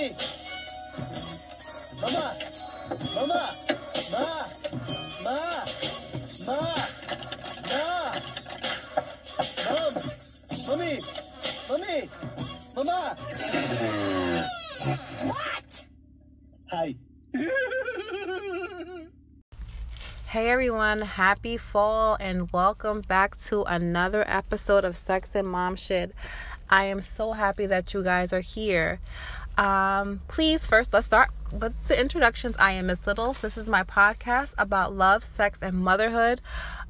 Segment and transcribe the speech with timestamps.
[0.00, 0.16] Mommy!
[2.00, 2.36] Mama!
[3.14, 3.56] Mama!
[4.10, 4.46] Ma!
[5.22, 5.64] Ma!
[6.46, 6.86] Ma!
[7.68, 8.14] Ma!
[9.66, 9.94] Mom!
[10.66, 11.00] Mommy!
[11.68, 12.10] Mommy!
[12.74, 13.16] Mama!
[15.22, 15.84] What?
[16.70, 16.94] Hi.
[20.28, 26.14] Hey everyone, happy fall and welcome back to another episode of Sex and Mom Shit.
[26.70, 29.00] I am so happy that you guys are here.
[29.60, 32.56] Um, please, first, let's start with the introductions.
[32.58, 33.42] I am Miss Littles.
[33.42, 36.40] This is my podcast about love, sex, and motherhood.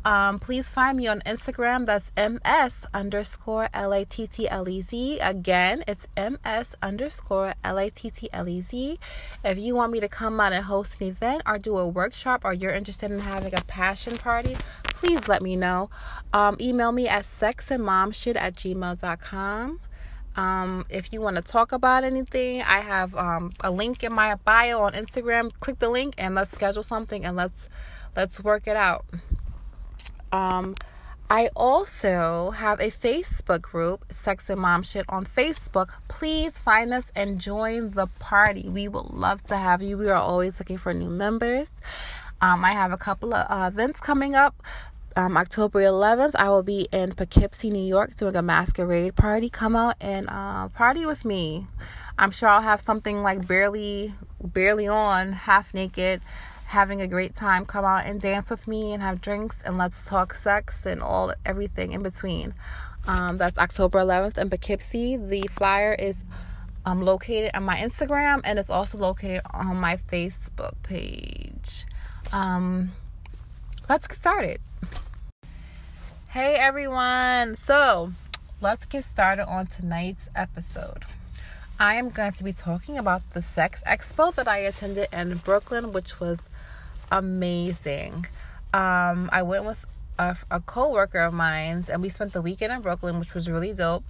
[0.04, 1.86] Um, please find me on Instagram.
[1.86, 5.18] That's ms underscore l a t t l e z.
[5.18, 9.00] Again, it's ms underscore l a t t l e z.
[9.42, 12.42] If you want me to come on and host an event or do a workshop,
[12.44, 15.90] or you're interested in having a passion party, please let me know.
[16.32, 19.80] Um, email me at sexandmomshit at gmail.com.
[20.36, 24.34] Um, if you want to talk about anything, I have um, a link in my
[24.36, 25.52] bio on Instagram.
[25.60, 27.68] Click the link and let's schedule something and let's
[28.16, 29.04] let's work it out.
[30.32, 30.76] Um,
[31.32, 35.90] I also have a Facebook group, Sex and Mom Shit, on Facebook.
[36.08, 38.68] Please find us and join the party.
[38.68, 39.96] We would love to have you.
[39.96, 41.70] We are always looking for new members.
[42.40, 44.60] Um, I have a couple of uh, events coming up.
[45.16, 49.48] Um, October 11th, I will be in Poughkeepsie, New York, doing a masquerade party.
[49.48, 51.66] Come out and uh, party with me.
[52.16, 56.22] I'm sure I'll have something like barely, barely on, half naked
[56.66, 57.64] having a great time.
[57.64, 61.34] Come out and dance with me and have drinks and let's talk sex and all
[61.44, 62.54] everything in between.
[63.08, 65.16] Um, that's October 11th in Poughkeepsie.
[65.16, 66.22] The flyer is
[66.86, 71.86] um, located on my Instagram and it's also located on my Facebook page.
[72.32, 72.92] Um,
[73.88, 74.60] let's get started.
[76.32, 77.56] Hey everyone.
[77.56, 78.12] So,
[78.60, 81.04] let's get started on tonight's episode.
[81.80, 85.90] I am going to be talking about the sex expo that I attended in Brooklyn,
[85.90, 86.48] which was
[87.10, 88.26] amazing.
[88.72, 89.84] Um, I went with
[90.20, 93.74] a, a co-worker of mine and we spent the weekend in Brooklyn, which was really
[93.74, 94.04] dope.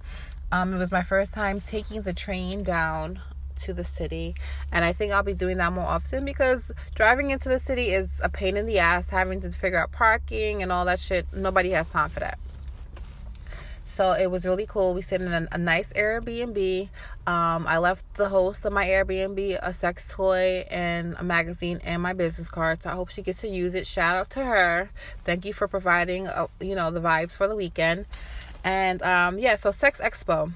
[0.53, 3.21] Um, it was my first time taking the train down
[3.57, 4.35] to the city
[4.73, 8.21] and I think I'll be doing that more often because driving into the city is
[8.23, 11.27] a pain in the ass having to figure out parking and all that shit.
[11.33, 12.39] Nobody has time for that.
[13.91, 14.95] So it was really cool.
[14.95, 16.89] We stayed in a, a nice Airbnb.
[17.27, 22.01] Um, I left the host of my Airbnb a sex toy and a magazine and
[22.01, 22.83] my business card.
[22.83, 23.89] So I hope she gets to use it.
[23.89, 24.91] Shout out to her.
[25.25, 28.07] Thank you for providing, uh, you know, the vibes for the weekend.
[28.63, 30.53] And um, yeah, so Sex Expo.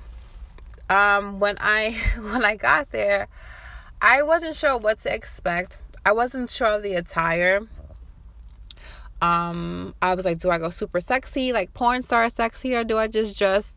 [0.90, 1.92] Um, when I
[2.32, 3.28] when I got there,
[4.00, 5.78] I wasn't sure what to expect.
[6.04, 7.62] I wasn't sure of the attire.
[9.22, 11.52] Um i was like do i go super sexy?
[11.52, 13.74] Like porn star sexy or do i just dress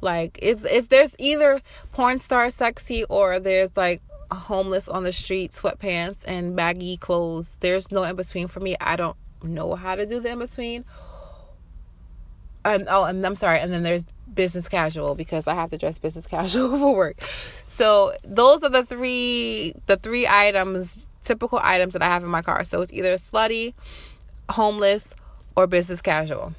[0.00, 1.60] like is is there's either
[1.92, 7.50] porn star sexy or there's like homeless on the street sweatpants and baggy clothes?
[7.60, 8.74] There's no in between for me.
[8.80, 10.84] I don't know how to do the in between.
[12.64, 14.04] And oh and i'm sorry and then there's
[14.40, 17.16] business casual because i have to dress business casual for work
[17.66, 22.42] so those are the three the three items typical items that i have in my
[22.42, 23.74] car so it's either slutty
[24.50, 25.14] homeless,
[25.56, 26.54] or business casual.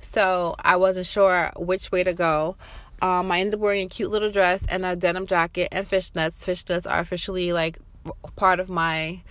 [0.00, 2.56] So I wasn't sure which way to go.
[3.02, 6.44] Um, I ended up wearing a cute little dress and a denim jacket and fishnets.
[6.44, 7.78] Fishnets are officially like
[8.36, 9.22] part of my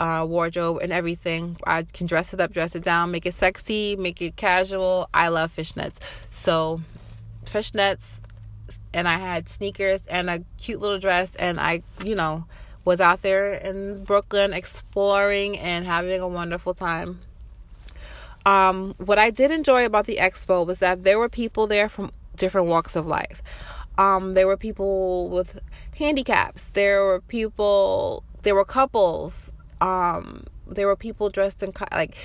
[0.00, 1.56] uh, wardrobe and everything.
[1.66, 5.08] I can dress it up, dress it down, make it sexy, make it casual.
[5.14, 5.98] I love fishnets.
[6.46, 6.80] So,
[7.44, 8.20] fishnets,
[8.94, 12.44] and I had sneakers and a cute little dress, and I, you know,
[12.84, 17.18] was out there in Brooklyn exploring and having a wonderful time.
[18.44, 22.12] Um, what I did enjoy about the expo was that there were people there from
[22.36, 23.42] different walks of life.
[23.98, 25.58] Um, there were people with
[25.98, 26.70] handicaps.
[26.70, 28.22] There were people.
[28.42, 29.52] There were couples.
[29.80, 32.16] Um, there were people dressed in co- like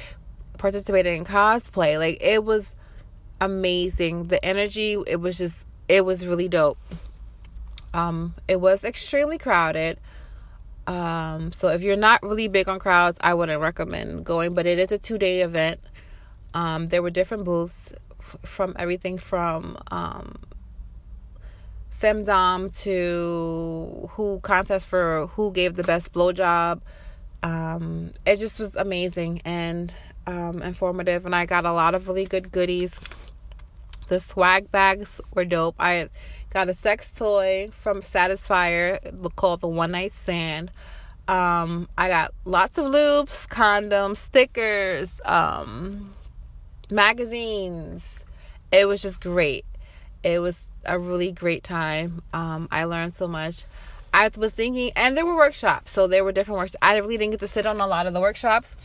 [0.60, 1.98] participating in cosplay.
[1.98, 2.76] Like it was
[3.42, 4.28] amazing.
[4.28, 4.98] The energy.
[5.06, 5.66] It was just.
[5.90, 6.78] It was really dope.
[7.94, 10.00] Um, it was extremely crowded.
[10.88, 14.80] Um, so if you're not really big on crowds, I wouldn't recommend going, but it
[14.80, 15.80] is a two day event.
[16.54, 20.38] Um, there were different booths f- from everything from um,
[21.98, 26.82] femdom to who contest for who gave the best blowjob.
[27.44, 29.94] Um, it just was amazing and
[30.28, 33.00] um, informative, and I got a lot of really good goodies.
[34.12, 35.76] The swag bags were dope.
[35.80, 36.10] I
[36.50, 39.00] Got a sex toy from Satisfyer
[39.38, 40.70] called the One Night Stand.
[41.30, 46.14] Um, I got lots of lubes, condoms, stickers, um,
[46.92, 48.26] magazines.
[48.70, 49.64] It was just great.
[50.24, 52.22] It was a really great time.
[52.34, 53.64] Um, I learned so much.
[54.14, 56.80] I I was thinking, and there were workshops, so there were different workshops.
[56.82, 58.76] I really didn't get to sit on a lot of the workshops,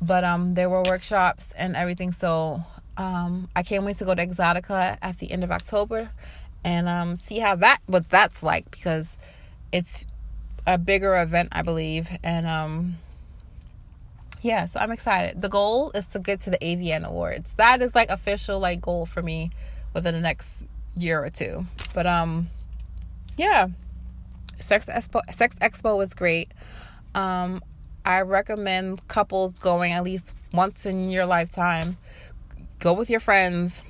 [0.00, 2.10] but um, there were workshops and everything.
[2.10, 2.64] So
[2.96, 6.10] um, I can't wait to go to Exxxotica at the end of October,
[6.64, 9.16] and um, see how that what that's like because
[9.72, 10.06] it's
[10.66, 12.96] a bigger event, I believe, and um,
[14.42, 15.40] yeah, so I'm excited.
[15.40, 17.52] The goal is to get to the AVN Awards.
[17.54, 19.50] That is like official like goal for me
[19.94, 20.64] within the next
[20.96, 21.66] year or two.
[21.94, 22.48] But um,
[23.36, 23.68] yeah,
[24.58, 26.50] Sex Expo Sex Expo was great.
[27.14, 27.62] Um,
[28.04, 31.96] I recommend couples going at least once in your lifetime.
[32.82, 33.84] Go with your friends.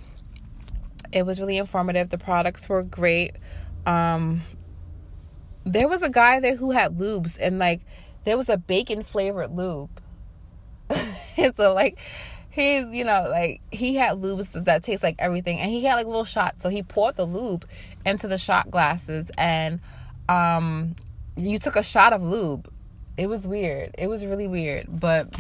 [1.12, 2.10] It was really informative.
[2.10, 3.32] The products were great.
[3.86, 4.42] Um,
[5.64, 7.80] there was a guy there who had lubes and like
[8.24, 9.98] there was a bacon flavored lube.
[11.38, 11.98] and so like
[12.50, 16.04] he's you know like he had lubes that taste like everything and he had like
[16.04, 17.66] little shots so he poured the lube
[18.04, 19.80] into the shot glasses and
[20.28, 20.94] um
[21.34, 22.70] you took a shot of lube
[23.16, 25.34] it was weird it was really weird but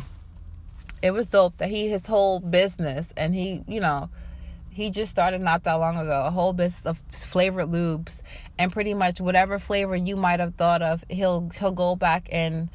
[1.02, 4.08] it was dope that he his whole business and he you know
[4.70, 8.22] he just started not that long ago a whole business of flavored lubes
[8.58, 12.70] and pretty much whatever flavor you might have thought of he'll he'll go back and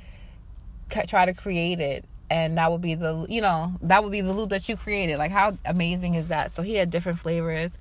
[1.08, 4.34] try to create it and that would be the you know that would be the
[4.34, 5.18] lube that you created.
[5.18, 6.52] Like how amazing is that?
[6.52, 7.78] So he had different flavors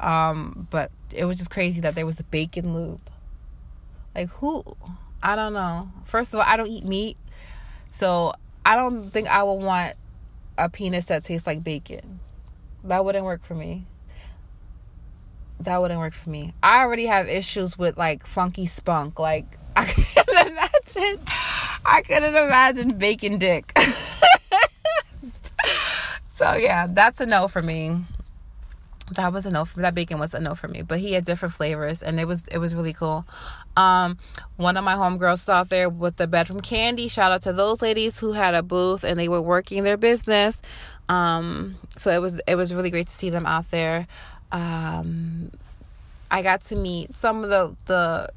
[0.00, 3.00] um but it was just crazy that there was a bacon lube
[4.14, 4.64] like who
[5.22, 5.90] i don't know.
[6.04, 7.16] First of all i don't eat meat
[7.90, 8.32] so
[8.68, 9.94] i don't think i would want
[10.56, 12.20] a penis that tastes like bacon
[12.84, 13.86] that wouldn't work for me
[15.60, 19.84] that wouldn't work for me i already have issues with like funky spunk like i
[19.84, 21.18] can imagine
[21.84, 23.76] I couldn't imagine bacon dick.
[26.34, 28.04] so yeah, that's a no for me.
[29.12, 30.82] That was a no that bacon was a no for me.
[30.82, 33.26] But he had different flavors and it was it was really cool.
[33.76, 34.18] Um
[34.56, 37.10] one of my homegirls out there with the Bedroom Kandi.
[37.10, 40.60] Shout out to those ladies who had a booth and they were working their business.
[41.08, 44.06] Um so it was it was really great to see them out there.
[44.52, 45.50] Um
[46.30, 48.30] I got to meet some of the the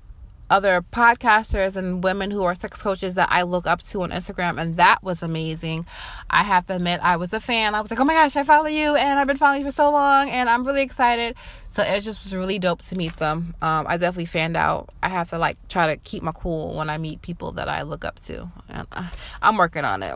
[0.51, 4.62] other podcasters and women who are sex coaches that I look up to on Instagram,
[4.62, 5.88] and that was amazing.
[6.30, 7.74] I have to admit, I was a fan.
[7.74, 9.75] I was like, oh my gosh, I follow you, and I've been following you for
[9.75, 11.36] so long, and I'm really excited.
[11.69, 13.56] So it just was really dope to meet them.
[13.62, 14.89] Um, I definitely fanned out.
[15.01, 17.83] I have to like try to keep my cool when I meet people that I
[17.83, 19.07] look up to, and uh,
[19.42, 20.15] I'm working on it.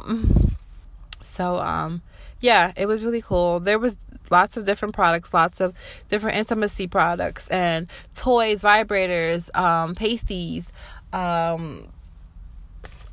[1.23, 2.01] So um,
[2.41, 3.61] yeah, it was really cool.
[3.61, 3.97] There was
[4.31, 5.73] lots of different products, lots of
[6.07, 10.71] different intimacy products and toys, vibrators, um, pasties.
[11.13, 11.87] Um,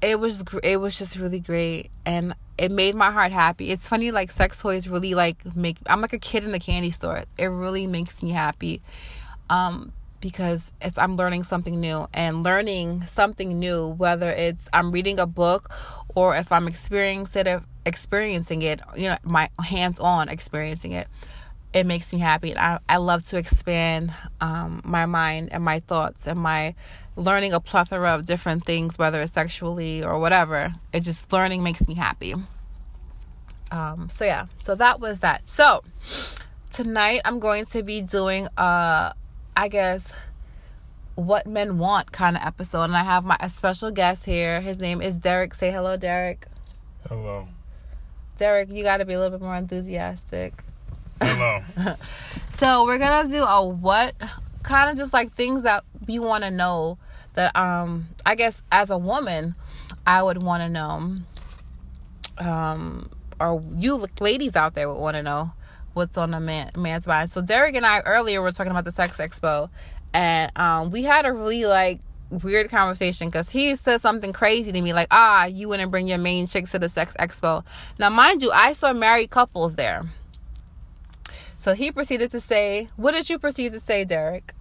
[0.02, 3.70] it was it was just really great and it made my heart happy.
[3.70, 6.90] It's funny like sex toys really like make I'm like a kid in the candy
[6.90, 7.24] store.
[7.38, 8.82] It really makes me happy.
[9.48, 15.18] Um because it's I'm learning something new and learning something new whether it's I'm reading
[15.18, 15.70] a book
[16.14, 21.08] or if I'm experiencing it experiencing it, you know, my hands on experiencing it,
[21.72, 22.50] it makes me happy.
[22.50, 26.74] And I, I love to expand um, my mind and my thoughts and my
[27.16, 30.74] learning a plethora of different things, whether it's sexually or whatever.
[30.92, 32.34] It just learning makes me happy.
[33.70, 35.48] Um, so yeah, so that was that.
[35.48, 35.82] So
[36.70, 39.14] tonight I'm going to be doing a,
[39.56, 40.12] I guess,
[41.14, 44.60] what men want kind of episode, and I have my a special guest here.
[44.60, 45.54] His name is Derrick.
[45.54, 46.46] Say hello, Derrick.
[47.08, 47.48] Hello.
[48.36, 50.64] Derrick, you got to be a little bit more enthusiastic.
[51.20, 51.62] Hello.
[52.48, 54.14] so we're gonna do a what
[54.62, 56.98] kind of just like things that you want to know
[57.34, 59.54] that um I guess as a woman
[60.06, 61.16] I would want to know
[62.38, 65.52] um or you ladies out there would want to know
[65.94, 67.30] what's on a man man's mind.
[67.30, 69.68] So Derrick and I earlier were talking about the sex expo
[70.14, 72.00] and um we had a really like
[72.30, 76.18] weird conversation because he said something crazy to me like ah you wouldn't bring your
[76.18, 77.64] main chicks to the sex expo.
[77.98, 80.04] Now mind you i saw married couples there.
[81.58, 84.54] So he proceeded to say what did you proceed to say derrick?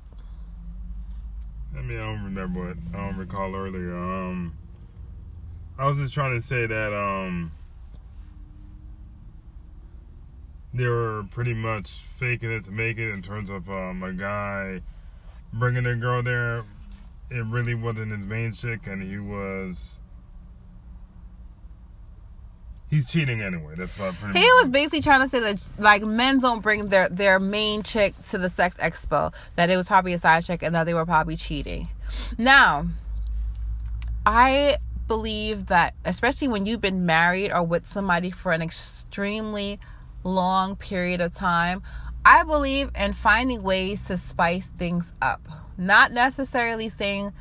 [1.78, 3.96] I mean i don't remember what i don't recall earlier.
[3.96, 4.54] Um
[5.78, 7.52] i was just trying to say that um
[10.74, 14.82] they were pretty much faking it to make it in terms of um, a guy
[15.54, 16.64] bringing a girl there
[17.32, 19.98] it really wasn't his main chick, and he was.
[22.90, 23.74] He's cheating anyway.
[23.78, 27.08] That's what pretty he was basically trying to say that like men don't bring their
[27.08, 29.34] their main chick to the sex expo.
[29.56, 31.88] That it was probably a side chick, and that they were probably cheating.
[32.38, 32.88] Now,
[34.26, 34.76] I
[35.08, 39.80] believe that especially when you've been married or with somebody for an extremely
[40.26, 41.82] long period of time,
[42.26, 45.42] I believe in finding ways to spice things up.
[45.78, 47.34] Not necessarily saying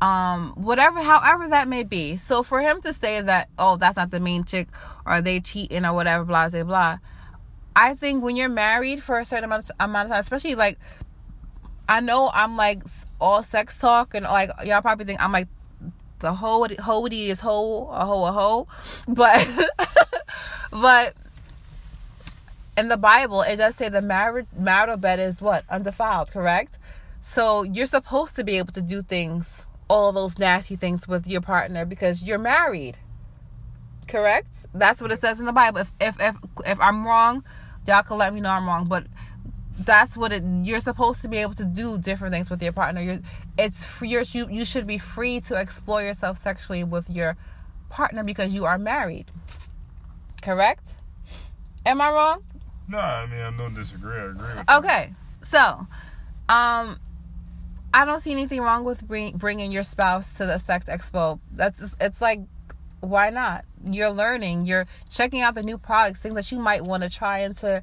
[0.00, 2.16] um whatever however that may be.
[2.16, 4.68] So for him to say that oh that's not the main chick
[5.06, 6.98] or they cheating or whatever blah blah blah
[7.76, 10.78] i think when you're married for a certain amount of, amount of time especially like
[11.88, 12.82] i know i'm like
[13.20, 15.48] all sex talk and like y'all probably think i'm like
[16.20, 18.66] the whole hoity is whole a hoe a hoe
[19.08, 19.46] but
[20.70, 21.14] but
[22.76, 26.78] in the bible it does say the married marital bed is what undefiled correct
[27.20, 31.40] so you're supposed to be able to do things all those nasty things with your
[31.40, 32.98] partner because you're married.
[34.08, 34.48] Correct?
[34.74, 35.80] That's what it says in the Bible.
[35.80, 37.44] If if if, if I'm wrong,
[37.86, 39.06] y'all can let me know I'm wrong, but
[39.78, 43.00] that's what it you're supposed to be able to do different things with your partner.
[43.00, 43.20] You're
[43.58, 47.36] it's free you you should be free to explore yourself sexually with your
[47.88, 49.30] partner because you are married.
[50.42, 50.94] Correct?
[51.86, 52.42] Am I wrong?
[52.88, 54.16] No, I mean I don't disagree.
[54.16, 55.14] I agree Okay.
[55.42, 55.86] So,
[56.48, 56.98] um
[57.96, 61.38] I don't see anything wrong with bring, bringing your spouse to the sex expo.
[61.52, 62.40] That's it's like
[63.00, 63.64] why not?
[63.84, 67.40] You're learning, you're checking out the new products, things that you might want to try
[67.40, 67.82] into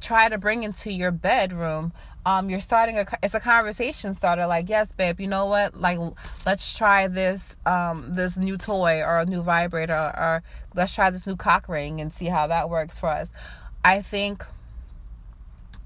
[0.00, 1.92] try to bring into your bedroom.
[2.26, 4.46] Um, you're starting a it's a conversation starter.
[4.46, 5.80] Like, yes, babe, you know what?
[5.80, 5.98] Like,
[6.44, 10.42] let's try this um this new toy or a new vibrator or
[10.74, 13.30] let's try this new cock ring and see how that works for us.
[13.84, 14.44] I think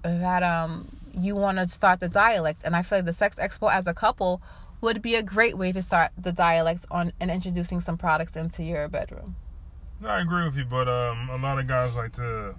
[0.02, 2.62] that um you want to start the dialect.
[2.64, 4.42] And I feel like the Sex Expo as a couple
[4.80, 8.62] would be a great way to start the dialect on and introducing some products into
[8.62, 9.37] your bedroom.
[10.04, 12.56] I agree with you, but um, a lot of guys like to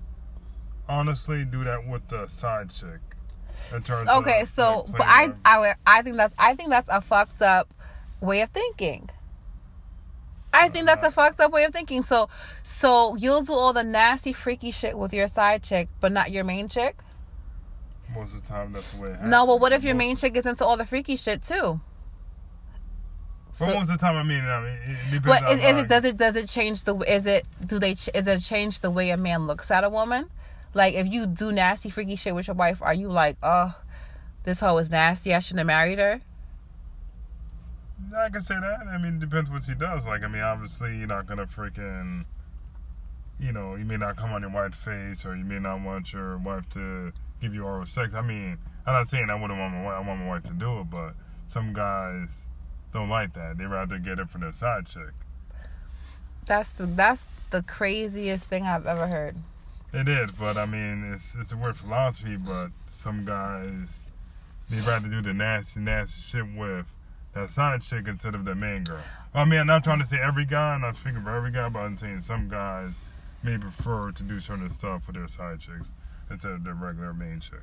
[0.88, 3.00] honestly do that with the side chick.
[3.74, 7.42] okay, of, so like, but I, I I think that's I think that's a fucked
[7.42, 7.74] up
[8.22, 9.10] way of thinking.
[10.54, 12.04] I think that's a fucked up way of thinking.
[12.04, 12.30] So
[12.64, 16.44] so you'll do all the nasty freaky shit with your side chick, but not your
[16.44, 16.98] main chick
[18.16, 19.30] most of the time that's the way it happens.
[19.30, 21.82] No, but what if your main chick gets into all the freaky shit too?
[23.52, 25.28] So, most of the time, I mean, I mean, it depends.
[25.28, 25.88] What is, is it?
[25.88, 26.96] Does it does it change the?
[26.98, 27.92] Is it do they?
[27.92, 30.30] Is it change the way a man looks at a woman?
[30.74, 33.80] Like if you do nasty freaky shit with your wife, are you like, oh,
[34.44, 35.36] this hoe is nasty.
[35.36, 36.22] I shouldn't have married her.
[38.16, 38.88] I can say that.
[38.88, 40.06] I mean, it depends what she does.
[40.06, 42.26] Like, I mean, obviously, you're not gonna freaking,
[43.40, 46.14] you know, you may not come on your wife's face, or you may not want
[46.14, 48.14] your wife to give you oral sex.
[48.14, 50.54] I mean, I'm not saying I wouldn't want my wife, I want my wife to
[50.54, 51.14] do it, but
[51.48, 52.50] some guys
[52.92, 53.58] don't like that.
[53.58, 55.14] They rather get it from their side chick.
[56.46, 59.38] That's the that's the craziest thing I've ever heard.
[59.94, 62.36] It is, but I mean, it's it's a weird philosophy.
[62.36, 64.04] But some guys
[64.70, 66.88] they rather do the nasty nasty shit with
[67.34, 69.00] that side chick instead of the main girl.
[69.34, 70.76] I mean, I'm not trying to say every guy.
[70.76, 73.00] I'm not speaking for every guy, but I'm saying some guys
[73.42, 75.92] may prefer to do certain stuff with their side chicks
[76.30, 77.62] instead of their regular main chick.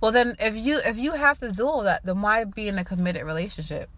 [0.00, 2.78] Well, then if you if you have to do all that, then why be in
[2.78, 3.90] a committed relationship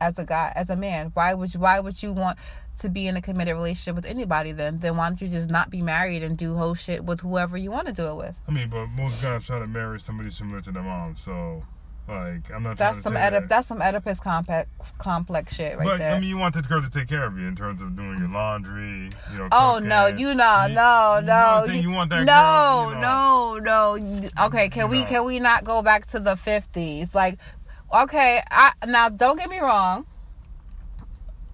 [0.00, 1.10] as a guy, as a man?
[1.14, 2.38] Why would you, why would you want
[2.80, 4.52] to be in a committed relationship with anybody?
[4.52, 7.56] Then then why don't you just not be married and do whole shit with whoever
[7.56, 8.34] you want to do it with?
[8.46, 11.62] I mean, but most guys try to marry somebody similar to their mom, so
[12.08, 12.78] like I'm not.
[12.78, 13.48] That's some Oedip- that.
[13.48, 16.14] That's some Oedipus complex complex shit right but, there.
[16.14, 18.18] I mean, you want the girl to take care of you in terms of doing
[18.18, 19.10] your laundry.
[19.32, 19.48] You know.
[19.52, 21.64] Oh no, you know, you, no, you no.
[21.66, 24.46] You, you want that no, girl, know, no, no.
[24.46, 25.06] Okay, can we know.
[25.06, 27.14] can we not go back to the fifties?
[27.14, 27.38] Like,
[27.92, 30.06] okay, I now don't get me wrong.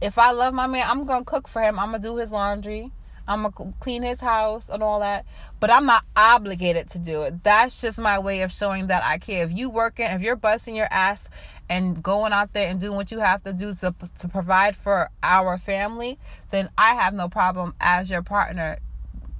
[0.00, 1.78] If I love my man, I'm gonna cook for him.
[1.78, 2.92] I'm gonna do his laundry.
[3.26, 5.24] I'm gonna clean his house and all that,
[5.60, 7.42] but I'm not obligated to do it.
[7.42, 9.44] That's just my way of showing that I care.
[9.44, 11.28] If you working, if you're busting your ass
[11.68, 15.10] and going out there and doing what you have to do to to provide for
[15.22, 16.18] our family,
[16.50, 18.78] then I have no problem as your partner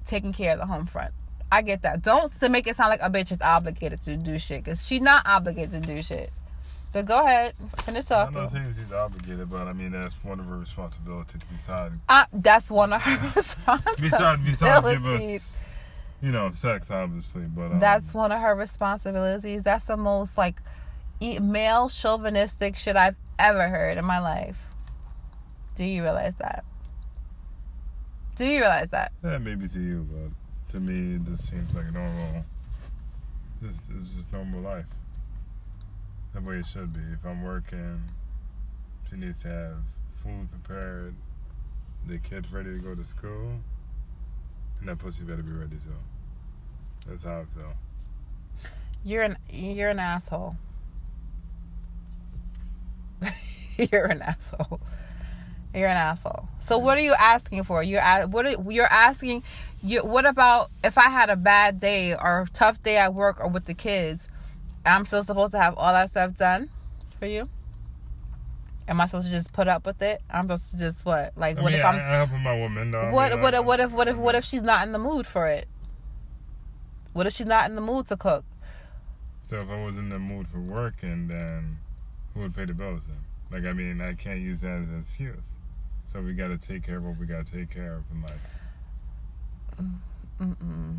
[0.07, 1.13] taking care of the home front.
[1.53, 2.03] I get that.
[2.03, 5.03] Don't to make it sound like a bitch is obligated to do shit, cause she's
[5.03, 6.33] not obligated to do shit.
[6.95, 8.37] But go ahead, finish talking.
[8.37, 11.97] I'm not saying she's obligated, but I mean that's one of her responsibilities besides.
[12.09, 14.13] Uh, that's one of her responsibilities.
[14.13, 15.59] Besides, besides give us,
[16.23, 19.63] you know, sex, obviously, but um, that's one of her responsibilities.
[19.63, 20.63] That's the most like
[21.21, 24.69] male chauvinistic shit I've ever heard in my life.
[25.75, 26.65] Do you realize that?
[28.37, 29.11] Do you realize that?
[29.25, 32.45] Yeah, maybe to you, but to me, this seems like normal.
[33.61, 34.87] This is just normal life.
[36.35, 37.01] The way it should be.
[37.13, 38.03] If I'm working,
[39.09, 39.77] she needs to have
[40.23, 41.15] food prepared,
[42.07, 43.53] the kids ready to go to school,
[44.81, 45.95] and that pussy better be ready too.
[47.07, 47.75] That's how I feel.
[49.05, 50.57] You're an you're an asshole.
[53.93, 54.81] you're an asshole.
[55.73, 56.49] You're an asshole.
[56.59, 57.83] So what are you asking for?
[57.83, 59.45] You're what are, you're asking.
[59.83, 63.39] You what about if I had a bad day or a tough day at work
[63.41, 64.29] or with the kids?
[64.87, 66.69] I'm still supposed to have all that stuff done
[67.19, 67.49] for you.
[68.87, 70.21] Am I supposed to just put up with it?
[70.31, 71.33] I'm supposed to just what?
[71.37, 72.91] Like I what mean, if I'm I, I help my woman.
[72.91, 73.01] Though.
[73.01, 74.93] I what mean, what I- what what if what if what if she's not in
[74.93, 75.67] the mood for it?
[77.15, 78.45] What if she's not in the mood to cook?
[79.47, 81.79] So if I was in the mood for work, and then
[82.35, 83.19] who would pay the bills then?
[83.51, 85.57] Like, I mean, I can't use that as an excuse.
[86.07, 88.23] So we got to take care of what we got to take care of in
[88.23, 88.41] life.
[90.41, 90.99] Mm-mm.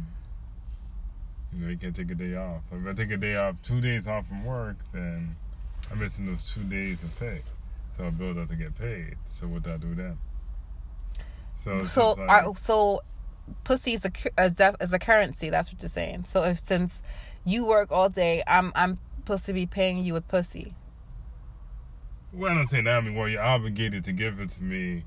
[1.55, 2.61] You know, you can't take a day off.
[2.71, 5.35] If I take a day off, two days off from work, then
[5.91, 7.41] I'm missing those two days of pay.
[7.97, 9.15] So I build up to get paid.
[9.31, 10.17] So what do I do then?
[11.55, 13.01] So So like, are, so
[13.63, 15.49] pussy is a is, def, is a currency.
[15.49, 16.23] That's what you're saying.
[16.23, 17.01] So if since
[17.45, 20.73] you work all day, I'm I'm supposed to be paying you with pussy.
[22.33, 22.97] well, I'm not saying that.
[22.97, 25.03] I mean, well, you're obligated to give it to me,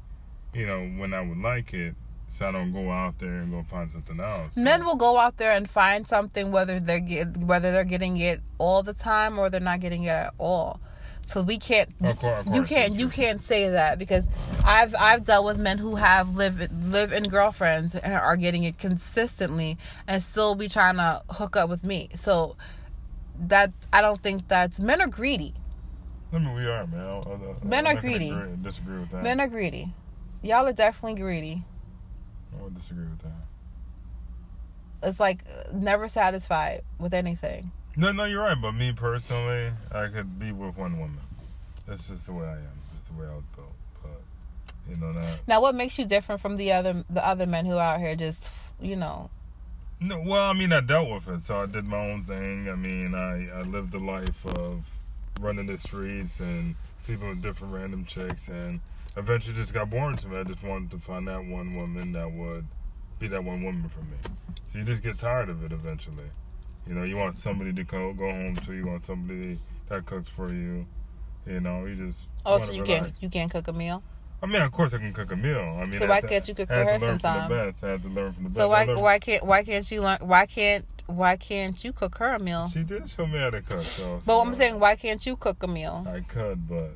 [0.55, 1.95] you know, when I would like it,
[2.31, 4.55] so I don't go out there and go find something else.
[4.55, 8.17] So- Men will go out there and find something whether they're get, whether they're getting
[8.19, 10.81] it all the time or they're not getting it at all.
[11.25, 14.25] So we can't Of course- of you can't you can't say that because
[14.65, 18.79] I've I've dealt with men who have live live in girlfriends and are getting it
[18.79, 22.09] consistently and still be trying to hook up with me.
[22.15, 22.57] So
[23.39, 25.55] that I don't think that's men are greedy.
[26.33, 27.01] I mean, we are, man.
[27.01, 28.31] I, I, Men are greedy.
[28.31, 29.23] Agree, disagree with that.
[29.23, 29.93] Men are greedy.
[30.43, 31.65] Y'all are definitely greedy.
[32.59, 35.09] I would disagree with that.
[35.09, 37.71] It's like never satisfied with anything.
[37.97, 38.61] No, no, you're right.
[38.61, 41.21] But me personally, I could be with one woman.
[41.87, 42.81] That's just the way I am.
[42.95, 43.73] That's the way I was built.
[44.03, 44.21] But
[44.89, 45.41] you know that.
[45.47, 48.17] Now, what makes you different from the other the other men who are out here
[48.17, 48.49] just
[48.81, 49.31] you know?
[50.01, 52.69] No, well, I mean, I dealt with it, so I did my own thing.
[52.69, 54.85] I mean, I I lived the life of
[55.41, 58.81] running the streets and sleeping with different random chicks, and
[59.17, 60.39] eventually just got bored to me.
[60.39, 62.67] I just wanted to find that one woman that would
[63.19, 64.17] be that one woman for me.
[64.73, 66.31] So you just get tired of it eventually.
[66.87, 68.73] You know, you want somebody to go go home to.
[68.73, 70.87] You want somebody that cooks for you.
[71.47, 72.29] You know, you just.
[72.47, 73.01] Oh, so you relax.
[73.01, 74.03] can't you can't cook a meal.
[74.41, 75.79] I mean, of course, I can cook a meal.
[75.81, 77.49] I mean, So why to- can't you cook for her to learn sometime?
[77.49, 77.85] From the best.
[77.85, 78.59] I had to learn from the best.
[78.59, 82.35] So why why can't why can't you learn why can't why can't you cook her
[82.35, 82.71] a meal?
[82.73, 84.21] She did show me how to cook, so.
[84.25, 86.07] But I'm saying why can't you cook a meal?
[86.09, 86.93] I could, but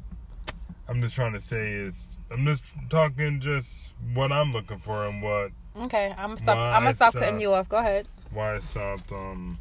[0.88, 5.22] I'm just trying to say is I'm just talking just what I'm looking for and
[5.22, 6.58] what Okay, I'm gonna stop.
[6.58, 7.22] I'm gonna stop stop?
[7.22, 7.68] cutting you off.
[7.68, 8.06] Go ahead.
[8.30, 9.58] why I stopped um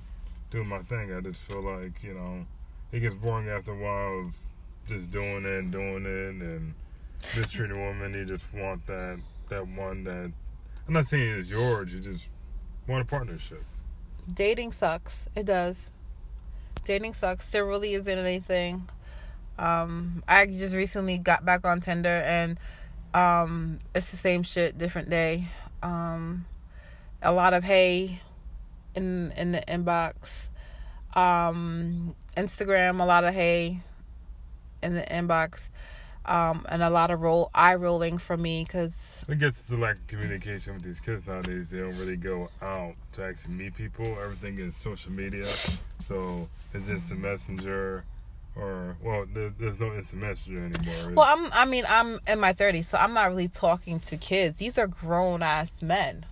[0.49, 1.13] doing my thing.
[1.13, 2.45] I just feel like you know
[2.91, 4.35] it gets boring after a while of
[4.87, 6.73] just doing it and doing it and
[7.37, 8.13] mistreating a woman.
[8.13, 10.31] You just want that that one that
[10.87, 11.93] I'm not saying it's yours.
[11.93, 12.27] You just
[12.87, 13.63] want a partnership.
[14.33, 15.27] Dating sucks.
[15.35, 15.91] It does.
[16.83, 17.49] Dating sucks.
[17.51, 18.89] There really isn't anything.
[19.61, 22.59] Um, I just recently got back on Tinder and
[23.13, 25.45] um, it's the same shit, different day.
[25.83, 26.45] Um,
[27.21, 28.21] a lot of hey
[28.95, 30.49] in in the inbox.
[31.13, 33.81] Um, Instagram, a lot of hey
[34.81, 35.69] in the inbox.
[36.23, 39.95] Um, and a lot of roll eye rolling from me because It gets to lack
[39.95, 41.71] of communication with these kids nowadays.
[41.71, 44.05] They don't really go out to actually meet people.
[44.21, 45.47] Everything is social media.
[46.07, 48.03] So it's instant messenger,
[48.55, 51.13] or well, there, there's no instant messenger anymore.
[51.15, 51.51] Well, I'm.
[51.53, 54.57] I mean, I'm in my 30s, so I'm not really talking to kids.
[54.57, 56.25] These are grown ass men,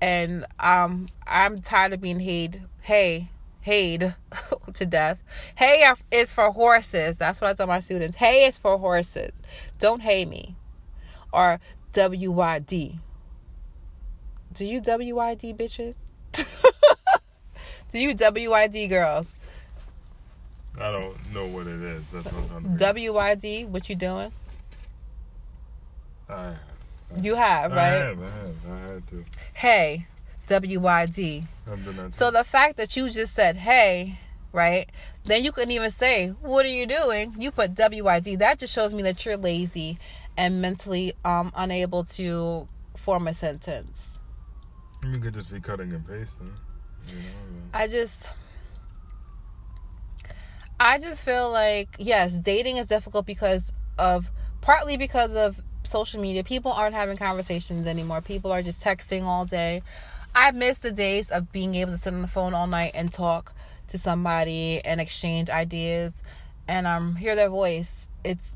[0.00, 3.28] and um, I'm tired of being hayed, hey,
[3.60, 4.14] hayed
[4.74, 5.22] to death.
[5.60, 7.16] Are- is for horses.
[7.16, 8.16] That's what I tell my students.
[8.16, 9.32] Hay is for horses.
[9.78, 10.56] Don't hay me,
[11.32, 11.60] or
[11.92, 12.98] WYD.
[14.54, 15.94] Do you WYD bitches?
[17.90, 19.30] Do you WYD girls?
[20.80, 22.02] I don't know what it is.
[22.12, 24.32] That's what I'm trying WYD, what you doing?
[26.28, 26.54] I,
[27.20, 27.78] You have, right?
[27.78, 29.24] I have, I have, I had to.
[29.52, 30.06] Hey,
[30.48, 31.44] WYD.
[32.10, 34.18] So the fact that you just said hey,
[34.52, 34.88] right?
[35.24, 37.34] Then you couldn't even say, What are you doing?
[37.38, 38.38] You put WYD.
[38.38, 39.98] That just shows me that you're lazy
[40.36, 44.18] and mentally um unable to form a sentence.
[45.04, 46.52] you could just be cutting and pasting.
[47.08, 47.22] You know.
[47.72, 48.30] I just
[50.84, 56.44] I just feel like yes, dating is difficult because of partly because of social media.
[56.44, 58.20] People aren't having conversations anymore.
[58.20, 59.82] People are just texting all day.
[60.34, 63.10] I miss the days of being able to sit on the phone all night and
[63.10, 63.54] talk
[63.88, 66.22] to somebody and exchange ideas
[66.68, 68.06] and um hear their voice.
[68.22, 68.54] It's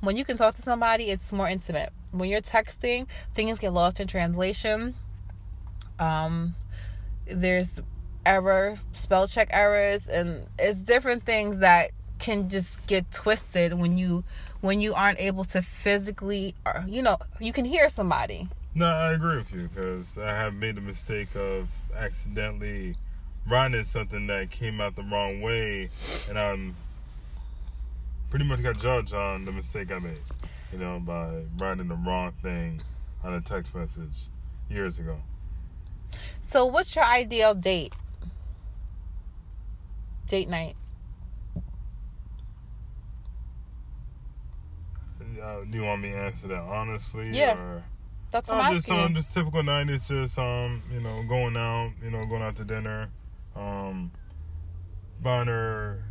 [0.00, 1.92] when you can talk to somebody, it's more intimate.
[2.12, 4.94] When you're texting, things get lost in translation.
[5.98, 6.54] Um
[7.26, 7.82] there's
[8.26, 14.24] error spell check errors and it's different things that can just get twisted when you
[14.60, 19.12] when you aren't able to physically or you know you can hear somebody No, I
[19.12, 22.94] agree with you because I have made the mistake of accidentally
[23.48, 25.88] writing something that came out the wrong way,
[26.28, 26.76] and I'm
[28.30, 30.18] pretty much got judged on the mistake I made.
[30.72, 32.82] You know, by writing the wrong thing
[33.24, 34.28] on a text message
[34.68, 35.16] years ago.
[36.42, 37.94] So, what's your ideal date?
[40.28, 40.76] Date night.
[45.42, 47.30] Uh, do you want me to answer that honestly?
[47.32, 47.56] Yeah.
[47.56, 47.84] Or?
[48.30, 49.04] That's what I'm just asking.
[49.04, 52.56] um, just typical night is just um, you know, going out, you know, going out
[52.56, 53.08] to dinner,
[53.56, 54.10] um,
[55.22, 56.04] buying her,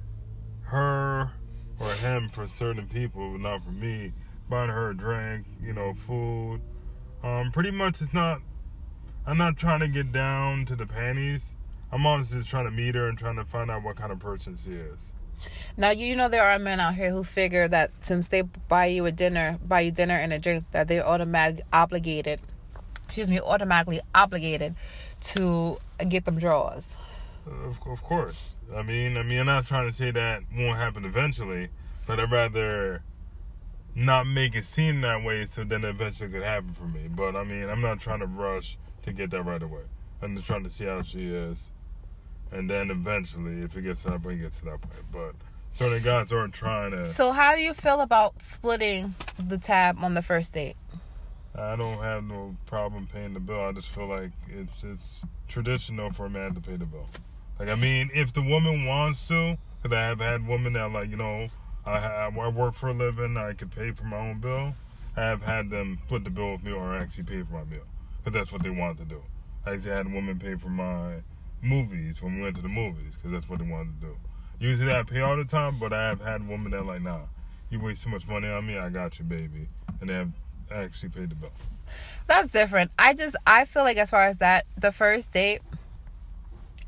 [0.63, 1.31] her
[1.79, 4.13] or him for certain people, but not for me.
[4.49, 6.61] Buying her a drink, you know, food.
[7.21, 8.41] Um, pretty much, it's not.
[9.25, 11.56] I'm not trying to get down to the panties.
[11.91, 14.19] I'm honestly just trying to meet her and trying to find out what kind of
[14.19, 15.11] person she is.
[15.77, 19.05] Now you know there are men out here who figure that since they buy you
[19.05, 22.39] a dinner, buy you dinner and a drink, that they're automatically obligated.
[23.05, 24.75] Excuse me, automatically obligated
[25.21, 25.77] to
[26.09, 26.95] get them draws.
[27.45, 28.55] Of, of course.
[28.75, 31.69] I mean, I mean, I'm not trying to say that won't happen eventually,
[32.05, 33.03] but I'd rather
[33.95, 37.07] not make it seem that way so then it eventually could happen for me.
[37.07, 39.83] But I mean, I'm not trying to rush to get that right away.
[40.21, 41.71] I'm just trying to see how she is.
[42.51, 45.05] And then eventually, if it gets to that point, it gets to that point.
[45.11, 45.35] But
[45.71, 47.07] certain guys aren't trying to.
[47.07, 50.75] So how do you feel about splitting the tab on the first date?
[51.55, 53.59] I don't have no problem paying the bill.
[53.59, 57.09] I just feel like it's it's traditional for a man to pay the bill.
[57.59, 61.09] Like I mean, if the woman wants to, because I have had women that like
[61.09, 61.49] you know,
[61.85, 64.75] I have, I work for a living, I could pay for my own bill.
[65.15, 67.85] I have had them put the bill with me or actually pay for my bill,
[68.23, 69.23] because that's what they want to do.
[69.65, 71.15] I actually had a woman pay for my
[71.61, 74.17] movies when we went to the movies, because that's what they wanted to do.
[74.59, 77.21] Usually I pay all the time, but I have had women that like, nah,
[77.69, 79.67] you waste too much money on me, I got you, baby,
[80.01, 80.31] and they have
[80.71, 81.51] actually paid the bill.
[82.27, 82.91] That's different.
[82.99, 85.61] I just I feel like as far as that, the first date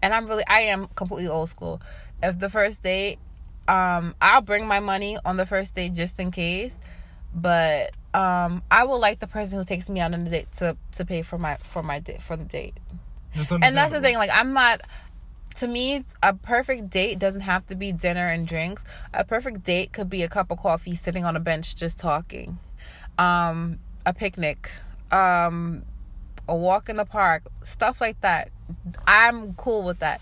[0.02, 1.82] and I'm really I am completely old school.
[2.22, 3.20] If the first date,
[3.68, 6.76] um, I'll bring my money on the first date just in case.
[7.34, 10.76] But um I will like the person who takes me out on the date to
[10.94, 12.76] to pay for my for my date for the date.
[13.64, 14.82] And that's the thing, like I'm not
[15.56, 18.84] to me a perfect date doesn't have to be dinner and drinks.
[19.14, 22.60] A perfect date could be a cup of coffee sitting on a bench just talking.
[23.18, 24.72] Um a picnic,
[25.12, 25.84] um
[26.48, 28.50] a walk in the park, stuff like that.
[29.06, 30.22] I'm cool with that.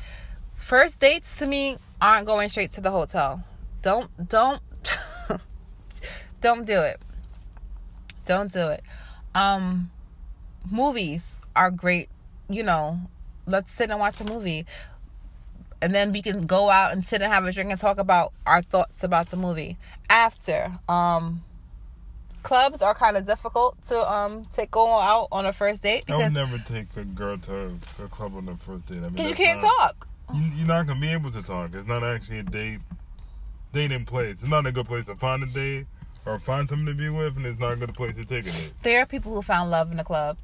[0.55, 3.43] First dates to me aren't going straight to the hotel.
[3.81, 4.61] Don't don't
[6.41, 6.99] don't do it.
[8.25, 8.83] Don't do it.
[9.35, 9.91] Um
[10.69, 12.09] movies are great,
[12.49, 12.99] you know.
[13.45, 14.65] Let's sit and watch a movie.
[15.81, 18.33] And then we can go out and sit and have a drink and talk about
[18.45, 19.77] our thoughts about the movie.
[20.09, 21.43] After um
[22.43, 26.13] clubs are kind of difficult to um take go out on a first date I
[26.15, 28.97] would because never take a girl to a club on the first date.
[28.97, 30.07] I mean, because you can't not- talk.
[30.33, 31.73] You, you're not gonna be able to talk.
[31.73, 32.79] It's not actually a date.
[33.73, 34.41] Dating place.
[34.41, 35.85] It's not a good place to find a date
[36.25, 38.51] or find someone to be with, and it's not a good place to take a
[38.51, 38.71] date.
[38.81, 40.37] There are people who found love in the club.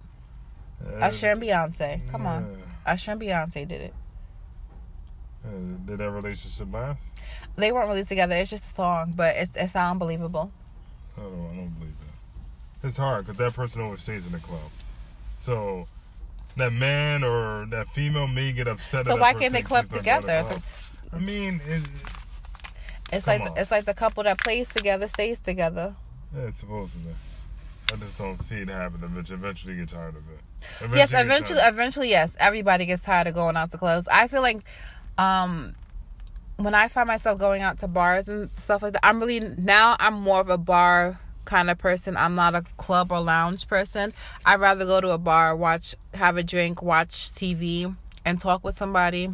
[0.85, 2.09] Uh, Usher and Beyonce.
[2.11, 2.57] Come on.
[2.85, 2.91] yeah.
[2.93, 3.93] Usher and Beyonce did it.
[5.45, 5.49] Uh,
[5.85, 7.01] did that relationship last?
[7.55, 8.35] They weren't really together.
[8.35, 10.51] It's just a song, but it's it's unbelievable.
[11.17, 11.31] I don't.
[11.33, 12.87] I don't believe that.
[12.87, 14.59] It's hard because that person always stays in the club.
[15.39, 15.87] So
[16.57, 19.05] that man or that female may get upset.
[19.05, 20.43] So why can't they club together?
[20.43, 20.61] club.
[21.11, 21.83] I mean, it,
[23.11, 23.57] It's like on.
[23.57, 25.95] it's like the couple that plays together stays together.
[26.35, 27.09] yeah, it's supposed to be.
[27.93, 29.01] I just don't see it happen.
[29.03, 30.39] Eventually, eventually get tired of it.
[30.93, 32.35] Yes, eventually, eventually, yes.
[32.39, 34.07] Everybody gets tired of going out to clubs.
[34.11, 34.63] I feel like,
[35.17, 35.75] um,
[36.57, 39.95] when I find myself going out to bars and stuff like that, I'm really now
[39.99, 42.15] I'm more of a bar kind of person.
[42.17, 44.13] I'm not a club or lounge person.
[44.45, 47.95] I'd rather go to a bar, watch, have a drink, watch TV,
[48.25, 49.29] and talk with somebody.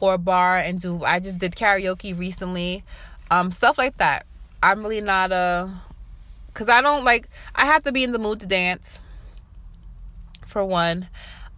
[0.00, 1.04] Or a bar and do.
[1.04, 2.84] I just did karaoke recently,
[3.30, 4.26] um, stuff like that.
[4.60, 5.72] I'm really not a,
[6.54, 7.28] cause I don't like.
[7.54, 8.98] I have to be in the mood to dance
[10.52, 11.08] for one.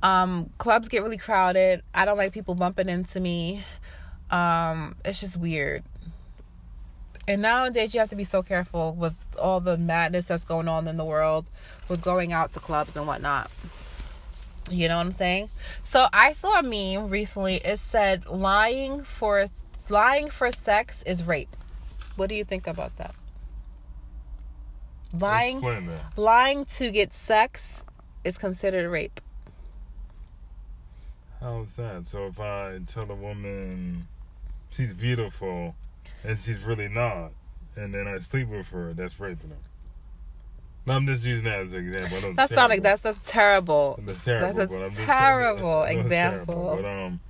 [0.03, 1.83] Um, clubs get really crowded.
[1.95, 3.63] I don't like people bumping into me.
[4.31, 5.83] Um, it's just weird.
[7.27, 10.87] And nowadays, you have to be so careful with all the madness that's going on
[10.87, 11.51] in the world
[11.89, 13.51] with going out to clubs and whatnot.
[14.71, 15.49] You know what I'm saying?
[15.83, 17.57] So I saw a meme recently.
[17.57, 19.47] It said lying for
[19.89, 21.55] lying for sex is rape.
[22.17, 23.15] What do you think about that?
[25.19, 26.19] Lying that.
[26.19, 27.84] lying to get sex
[28.25, 29.21] is considered rape.
[31.41, 32.07] How's that?
[32.07, 34.07] So if I tell a woman
[34.71, 35.75] she's beautiful
[36.25, 37.33] and she's really not,
[37.77, 39.57] and then I sleep with her, that's raping her.
[40.87, 42.33] No, I'm just using that as an example.
[42.35, 43.99] That's not like that's a terrible.
[44.03, 44.47] That's terrible.
[44.47, 46.79] that's a but I'm terrible that's example.
[46.81, 47.21] But um,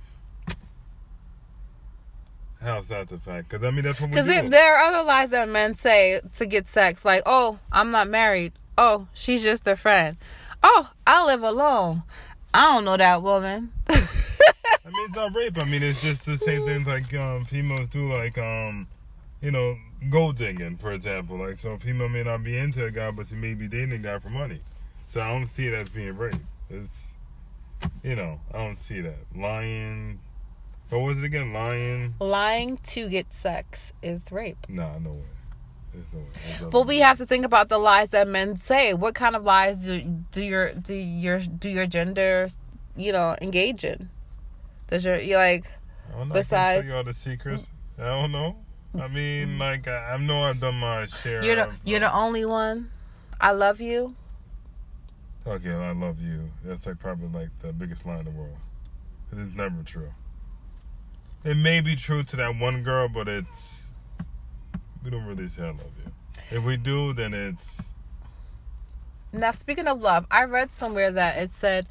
[2.61, 3.49] how's that the fact?
[3.49, 6.45] Because I mean that's what we Because there are other lies that men say to
[6.45, 8.51] get sex, like, "Oh, I'm not married.
[8.77, 10.17] Oh, she's just a friend.
[10.67, 12.01] Oh, I live alone.
[12.51, 13.93] I don't know that woman." I
[14.89, 15.61] mean, it's not rape.
[15.61, 18.87] I mean, it's just the same thing like um, females do, like um,
[19.41, 19.77] you know,
[20.09, 21.37] gold digging, for example.
[21.37, 23.91] Like, so a female may not be into a guy, but she may be dating
[23.91, 24.61] a guy for money.
[25.05, 26.33] So I don't see it as being rape.
[26.71, 27.13] It's,
[28.01, 30.19] you know, I don't see that lying.
[30.89, 31.53] What was it again?
[31.53, 32.15] Lying?
[32.19, 34.65] Lying to get sex is rape.
[34.67, 35.34] Nah, no way.
[36.71, 38.93] But we have to think about the lies that men say.
[38.93, 42.47] What kind of lies do do your do your do your gender,
[42.95, 44.09] you know, engage in?
[44.87, 45.71] Does your you like
[46.13, 46.33] I don't know.
[46.33, 47.67] besides- I can tell you all the secrets.
[47.97, 48.57] I don't know.
[48.99, 49.59] I mean, mm.
[49.59, 51.43] like I, I know I've done my share.
[51.43, 52.91] you're the of, you're the um, only one?
[53.39, 54.15] I love you.
[55.47, 56.49] Okay, I love you.
[56.63, 58.57] That's like probably like the biggest lie in the world.
[59.31, 60.11] it's never true.
[61.43, 63.84] It may be true to that one girl, but it's
[65.05, 66.11] we don't really say I love you.
[66.57, 67.93] If we do, then it's
[69.31, 71.87] Now, speaking of love, I read somewhere that it said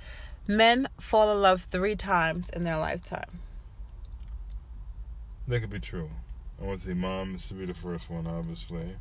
[0.47, 3.41] men fall in love three times in their lifetime.
[5.49, 6.11] that could be true.
[6.61, 8.97] I want to say mom should be the first one, obviously.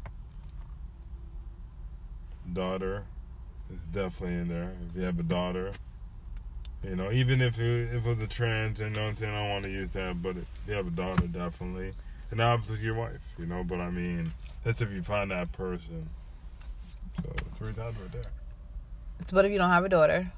[2.51, 3.03] Daughter
[3.71, 4.73] is definitely in there.
[4.89, 5.71] If you have a daughter,
[6.83, 9.33] you know, even if you, if it was a trans, you know what I'm saying,
[9.33, 11.93] I don't want to use that, but if you have a daughter, definitely.
[12.33, 16.09] And obviously your wife, you know, but I mean, that's if you find that person.
[17.21, 18.23] So three times right there.
[19.23, 20.31] So, what if you don't have a daughter?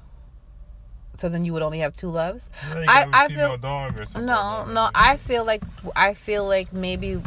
[1.16, 2.50] So then you would only have two loves.
[2.70, 4.20] Yeah, I- I feel- dog or.
[4.20, 4.90] No, like no.
[4.94, 5.62] I feel like
[5.96, 7.22] I feel like maybe,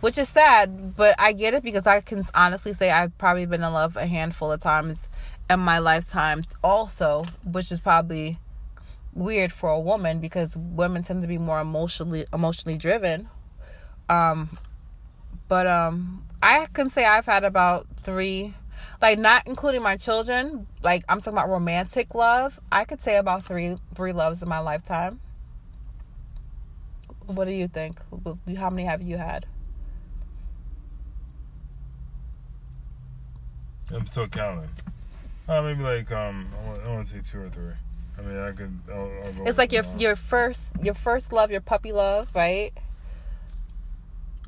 [0.00, 3.62] which is sad, but I get it because I can honestly say I've probably been
[3.62, 5.10] in love a handful of times
[5.50, 8.38] in my lifetime, also, which is probably
[9.12, 13.28] weird for a woman because women tend to be more emotionally emotionally driven.
[14.08, 14.58] Um,
[15.48, 18.54] but um, I can say I've had about three,
[19.00, 20.66] like not including my children.
[20.82, 22.60] Like I'm talking about romantic love.
[22.70, 25.20] I could say about three three loves in my lifetime.
[27.26, 28.00] What do you think?
[28.56, 29.46] How many have you had?
[33.92, 34.68] I'm still counting.
[35.48, 36.48] Uh, maybe like um,
[36.84, 37.72] I want, to say two or three.
[38.18, 38.78] I mean, I could.
[38.90, 40.02] I'll, I'll It's like your with them all.
[40.02, 42.72] your first your first love, your puppy love, right?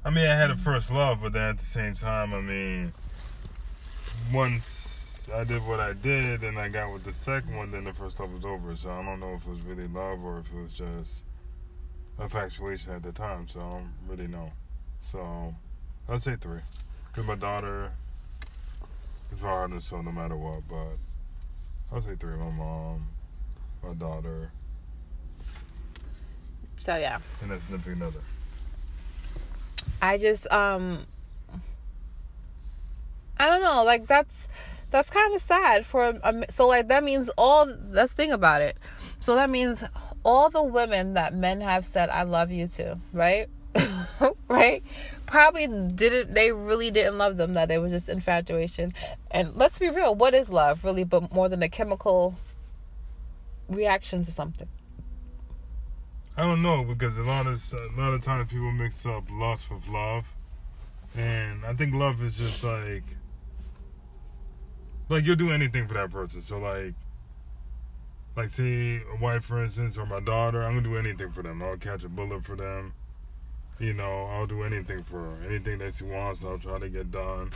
[0.05, 2.93] I mean, I had a first love, but then at the same time, I mean,
[4.33, 7.93] once I did what I did and I got with the second one, then the
[7.93, 8.77] first love was over.
[8.77, 11.25] So I don't know if it was really love or if it was just
[12.21, 13.49] infatuation at the time.
[13.49, 14.53] So I don't really know.
[15.01, 15.55] So
[16.09, 16.61] I'd say three.
[17.09, 17.91] Because my daughter
[19.33, 20.63] is my heart and soul no matter what.
[20.69, 22.37] But I'd say three.
[22.37, 23.09] My mom,
[23.83, 24.53] my daughter,
[26.79, 27.19] So yeah.
[27.43, 28.21] and that's significant other.
[30.01, 31.07] I just um
[33.39, 34.49] I don't know, like that's
[34.91, 38.77] that's kind of sad for um, so like that means all let's think about it.
[39.21, 39.85] So that means
[40.25, 43.49] all the women that men have said I love you to, right?
[44.49, 44.83] right?
[45.27, 48.95] Probably didn't they really didn't love them that it was just infatuation.
[49.31, 52.37] And let's be real, what is love really but more than a chemical
[53.69, 54.69] reaction to something?
[56.39, 59.73] I don't know because a lot of a lot of times people mix up lust
[59.73, 60.37] with love,
[61.17, 63.03] and I think love is just like
[65.09, 66.41] like you'll do anything for that person.
[66.41, 66.95] So like
[68.37, 71.61] like say a wife for instance or my daughter, I'm gonna do anything for them.
[71.61, 72.95] I'll catch a bullet for them.
[73.81, 75.45] You know, I'll do anything for her.
[75.45, 77.51] Anything that she wants, I'll try to get done.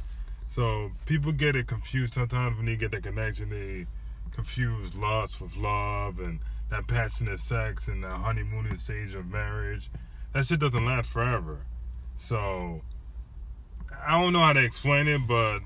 [0.49, 3.51] So people get it confused sometimes when they get that connection.
[3.51, 3.87] They
[4.33, 6.40] confuse lust with love and
[6.72, 9.90] that passionate sex and the honeymooning stage of marriage.
[10.32, 11.66] That shit doesn't last forever.
[12.16, 12.80] So
[14.06, 15.61] I don't know how to explain it, but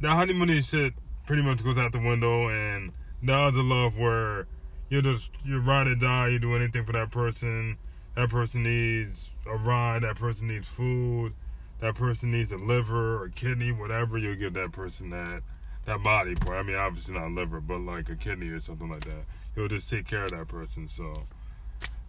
[0.00, 4.48] the honeymooning shit pretty much goes out the window, and the other love where
[4.90, 7.78] you're just you ride or die, you do anything for that person.
[8.16, 10.02] That person needs a ride.
[10.02, 11.32] That person needs food.
[11.80, 14.18] That person needs a liver or kidney, whatever.
[14.18, 15.42] You'll give that person that
[15.86, 16.58] that body part.
[16.58, 19.24] I mean, obviously not liver, but like a kidney or something like that.
[19.56, 20.88] You'll just take care of that person.
[20.88, 21.26] So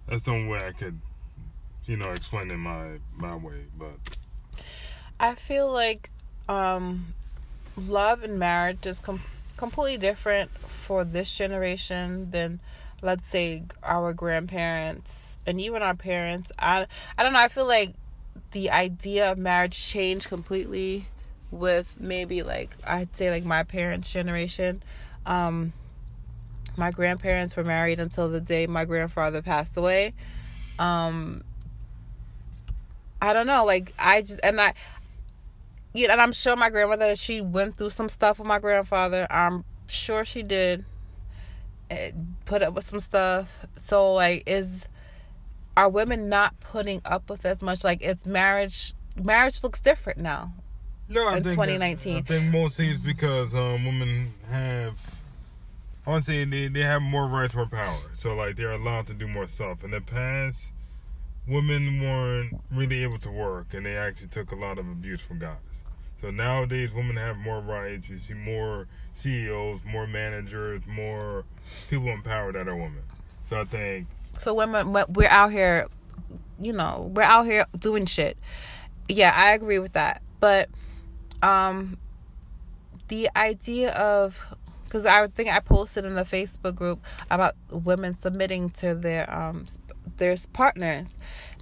[0.07, 0.99] that's the only way I could,
[1.85, 3.65] you know, explain it my my way.
[3.77, 3.95] But
[5.19, 6.09] I feel like
[6.49, 7.13] um,
[7.77, 9.23] love and marriage is com-
[9.57, 12.59] completely different for this generation than,
[13.01, 16.51] let's say, our grandparents and even our parents.
[16.57, 17.39] I I don't know.
[17.39, 17.93] I feel like
[18.51, 21.07] the idea of marriage changed completely
[21.55, 24.83] with maybe like I'd say like my parents' generation.
[25.25, 25.73] Um,
[26.77, 30.13] my grandparents were married until the day my grandfather passed away,
[30.77, 31.43] Um,
[33.21, 33.65] I don't know.
[33.65, 34.73] Like I just and I,
[35.93, 39.25] yeah, and I'm sure my grandmother she went through some stuff with my grandfather.
[39.29, 40.85] I'm sure she did.
[41.89, 42.11] eh,
[42.45, 43.65] Put up with some stuff.
[43.79, 44.87] So like, is
[45.77, 47.83] are women not putting up with as much?
[47.83, 48.93] Like, it's marriage.
[49.21, 50.53] Marriage looks different now.
[51.07, 52.17] No, I in think 2019.
[52.17, 55.21] I think mostly it's because um, women have.
[56.05, 57.97] I want to say they, they have more rights, more power.
[58.15, 59.83] So like they're allowed to do more stuff.
[59.83, 60.71] In the past,
[61.47, 65.39] women weren't really able to work, and they actually took a lot of abuse from
[65.39, 65.57] guys.
[66.21, 68.09] So nowadays, women have more rights.
[68.09, 71.43] You see more CEOs, more managers, more
[71.89, 73.03] people in power that are women.
[73.45, 75.87] So I think So women, we're out here,
[76.59, 78.37] you know, we're out here doing shit.
[79.07, 80.21] Yeah, I agree with that.
[80.39, 80.69] But
[81.45, 81.97] um
[83.08, 88.69] the idea of because I think I posted in the Facebook group about women submitting
[88.71, 89.65] to their um
[90.17, 91.08] their partners.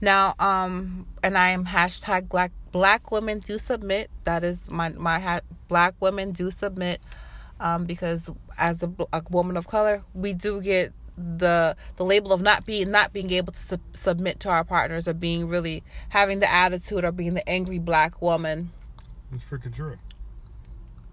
[0.01, 4.09] Now, um, and I am hashtag black black women do submit.
[4.25, 7.01] That is my my ha- black women do submit,
[7.59, 12.41] um, because as a, a woman of color, we do get the the label of
[12.41, 16.39] not being not being able to sub- submit to our partners or being really having
[16.39, 18.71] the attitude or being the angry black woman.
[19.35, 19.97] It's freaking true.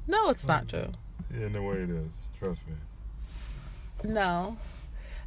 [0.07, 0.93] No, it's not true.
[1.33, 2.75] In the way it is, trust me.
[4.03, 4.57] No.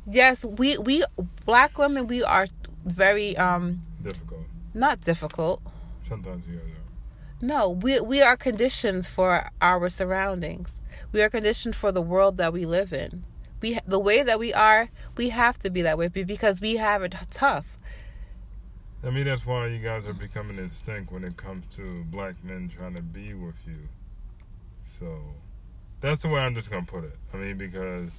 [0.06, 1.04] Yes, we we
[1.46, 2.48] black women we are
[2.86, 4.42] very um Difficult.
[4.74, 5.62] not difficult.
[6.08, 7.46] Sometimes you guys are.
[7.46, 10.70] No, we we are conditioned for our surroundings.
[11.12, 13.24] We are conditioned for the world that we live in.
[13.62, 17.02] We the way that we are, we have to be that way because we have
[17.04, 17.78] it tough.
[19.06, 22.72] I mean, that's why you guys are becoming extinct when it comes to black men
[22.76, 23.90] trying to be with you.
[25.00, 25.20] So,
[26.00, 27.18] that's the way I'm just gonna put it.
[27.34, 28.14] I mean, because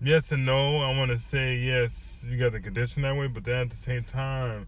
[0.00, 0.78] yes and no.
[0.78, 3.76] I want to say yes, you got the condition that way, but then at the
[3.76, 4.66] same time,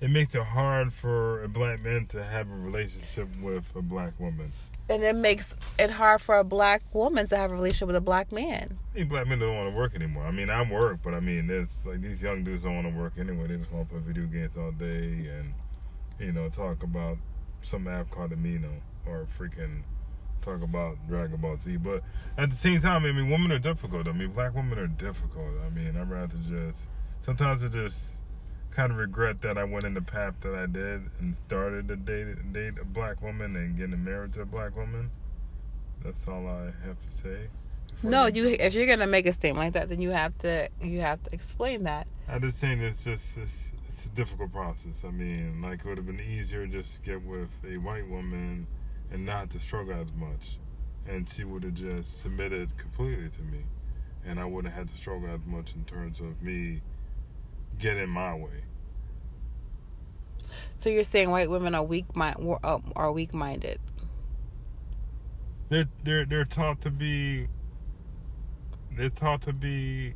[0.00, 4.18] it makes it hard for a black man to have a relationship with a black
[4.18, 4.52] woman.
[4.88, 8.00] And it makes it hard for a black woman to have a relationship with a
[8.00, 8.78] black man.
[9.08, 10.24] Black men don't want to work anymore.
[10.24, 12.94] I mean, I work, but I mean, there's like these young dudes don't want to
[12.94, 13.46] work anyway.
[13.48, 15.52] They just want to play video games all day and
[16.18, 17.18] you know talk about
[17.62, 19.82] some app called Amino or freaking
[20.42, 21.76] talk about Dragon Ball Z.
[21.76, 22.02] But
[22.36, 24.08] at the same time, I mean, women are difficult.
[24.08, 25.52] I mean, black women are difficult.
[25.64, 26.86] I mean, I'd rather just
[27.20, 28.20] sometimes it just
[28.70, 31.96] kind of regret that I went in the path that I did and started to
[31.96, 35.10] date date a black woman and getting married to a black woman.
[36.04, 37.48] That's all I have to say.
[38.02, 41.00] No, you if you're gonna make a statement like that, then you have to you
[41.00, 42.06] have to explain that.
[42.28, 45.04] I'm just saying it's just it's, it's a difficult process.
[45.04, 48.66] I mean, like it would have been easier just to get with a white woman
[49.10, 50.58] and not to struggle as much,
[51.08, 53.64] and she would have just submitted completely to me,
[54.24, 56.82] and I wouldn't have had to struggle as much in terms of me
[57.78, 58.64] getting my way.
[60.78, 63.80] So you're saying white women are weak mind are weak minded.
[65.68, 67.48] They're they're they're taught to be
[68.96, 70.14] they're taught to be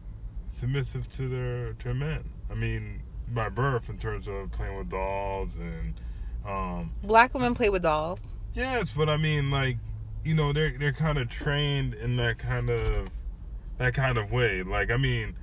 [0.48, 2.30] submissive to their to men.
[2.50, 6.00] I mean, by birth in terms of playing with dolls and
[6.46, 8.20] um Black women play with dolls.
[8.54, 9.78] Yes, but I mean, like,
[10.24, 13.08] you know, they're they're kind of trained in that kind of
[13.78, 14.62] that kind of way.
[14.62, 15.34] Like, I mean,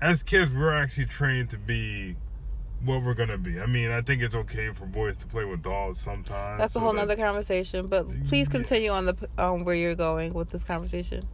[0.00, 2.16] as kids, we're actually trained to be
[2.84, 3.60] what we're gonna be.
[3.60, 6.58] I mean, I think it's okay for boys to play with dolls sometimes.
[6.58, 7.86] That's a so whole that- nother conversation.
[7.88, 8.52] But please Yeah.
[8.52, 11.28] continue on the um where you're going with this conversation.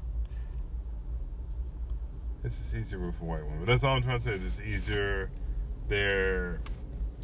[2.45, 3.65] It's just easier for white women.
[3.67, 4.35] That's all I'm trying to say.
[4.35, 5.31] It's easier.
[5.89, 6.61] They're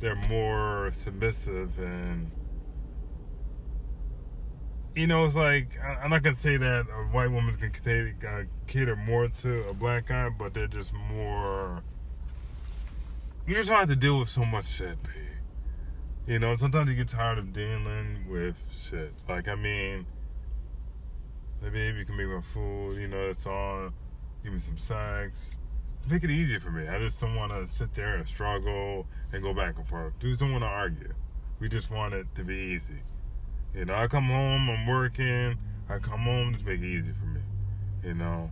[0.01, 2.31] they're more submissive and
[4.95, 8.43] you know it's like I'm not gonna say that a white woman's gonna cater, uh,
[8.67, 11.83] cater more to a black guy, but they're just more.
[13.47, 15.11] You just don't have to deal with so much shit, P.
[16.27, 19.13] You know, sometimes you get tired of dealing with shit.
[19.29, 20.07] Like I mean,
[21.61, 22.99] babe, you can make my food.
[22.99, 23.93] You know, it's on
[24.45, 25.51] give me some sex.
[26.11, 26.89] Make it easy for me.
[26.89, 30.19] I just don't want to sit there and struggle and go back and forth.
[30.19, 31.15] Dudes don't want to argue.
[31.61, 33.03] We just want it to be easy.
[33.75, 35.57] You know, I come home, I'm working.
[35.89, 37.41] I come home, just make it easy for me.
[38.05, 38.51] You know,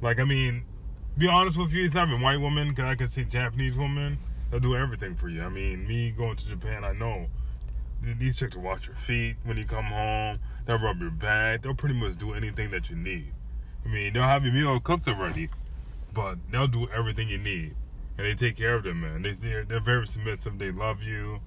[0.00, 0.64] like I mean,
[1.16, 2.74] be honest with you, it's not even white women.
[2.74, 4.18] Cause I can see Japanese women.
[4.50, 5.42] They'll do everything for you.
[5.42, 7.26] I mean, me going to Japan, I know
[8.18, 10.38] these chicks will wash your feet when you come home.
[10.64, 11.62] They'll rub your back.
[11.62, 13.32] They'll pretty much do anything that you need.
[13.84, 15.48] I mean, they'll have your meal cooked already,
[16.12, 17.74] but they'll do everything you need,
[18.18, 19.22] and they take care of them, man.
[19.22, 20.58] They they're, they're very submissive.
[20.58, 21.40] They love you.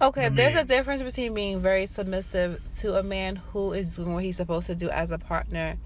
[0.00, 4.24] Okay, there's a difference between being very submissive to a man who is doing what
[4.24, 5.78] he's supposed to do as a partner.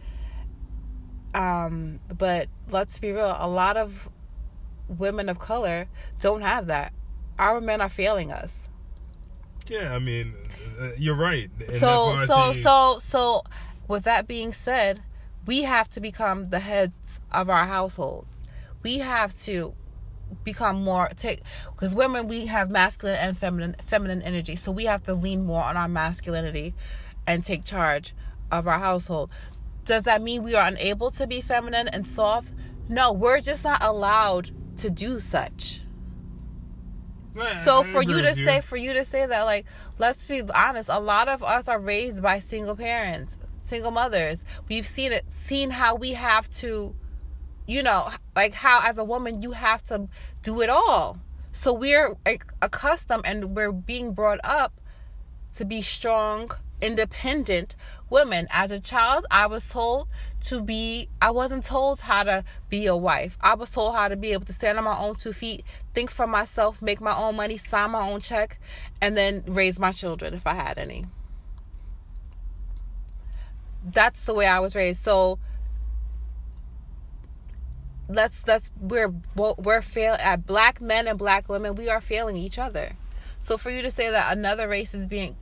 [1.32, 4.08] Um, but let's be real, a lot of
[4.88, 5.86] women of color
[6.20, 6.92] don't have that.
[7.38, 8.68] Our men are failing us.
[9.68, 10.34] Yeah, I mean,
[10.80, 11.48] uh, you're right.
[11.60, 13.44] And so so so so
[13.86, 15.02] with that being said
[15.46, 18.44] we have to become the heads of our households
[18.82, 19.74] we have to
[20.44, 21.40] become more take
[21.72, 24.56] because women we have masculine and feminine feminine energy.
[24.56, 26.74] So we have to lean more on our masculinity
[27.26, 28.14] and take charge
[28.50, 29.30] of our household.
[29.84, 32.52] Does that mean we are unable to be feminine and soft?
[32.88, 35.82] No we're just not allowed to do such.
[37.36, 39.66] Yeah, so I for you to say for you to say that like
[39.98, 43.38] let's be honest a lot of us are raised by single parents
[43.70, 44.44] single mothers.
[44.68, 46.94] We've seen it seen how we have to
[47.70, 50.08] you know like how as a woman you have to
[50.42, 51.18] do it all.
[51.52, 52.16] So we're
[52.60, 54.72] accustomed and we're being brought up
[55.54, 56.50] to be strong
[56.80, 57.76] independent
[58.08, 58.48] women.
[58.50, 60.08] As a child i was told
[60.42, 63.38] to be i wasn't told how to be a wife.
[63.40, 65.64] I was told how to be able to stand on my own two feet
[65.94, 68.58] think for myself make my own money sign my own check
[69.00, 71.06] and then raise my children if i had any.
[73.84, 75.02] That's the way i was raised.
[75.04, 75.38] So
[78.10, 82.58] let's let's we're we're fail at black men and black women we are failing each
[82.58, 82.92] other
[83.40, 85.36] so for you to say that another race is being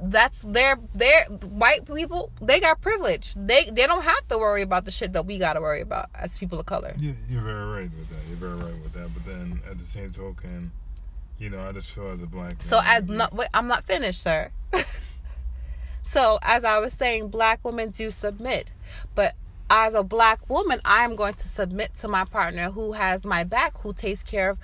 [0.00, 4.84] that's their their white people they got privilege they they don't have to worry about
[4.84, 7.66] the shit that we got to worry about as people of color You, you're very
[7.82, 8.20] right with that.
[8.28, 9.08] You're very right with that.
[9.12, 10.70] But then at the same token,
[11.40, 12.62] you know, I just feel as a black.
[12.62, 14.50] so as not wait, i'm not finished sir
[16.02, 18.70] so as i was saying black women do submit
[19.16, 19.34] but
[19.76, 23.76] as a black woman i'm going to submit to my partner who has my back
[23.78, 24.58] who takes care of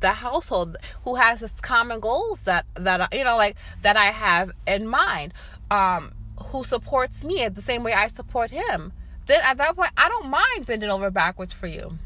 [0.00, 4.50] the household who has this common goals that that you know like that i have
[4.66, 5.32] in mind
[5.70, 6.12] um
[6.46, 8.92] who supports me at the same way i support him
[9.26, 11.96] then at that point i don't mind bending over backwards for you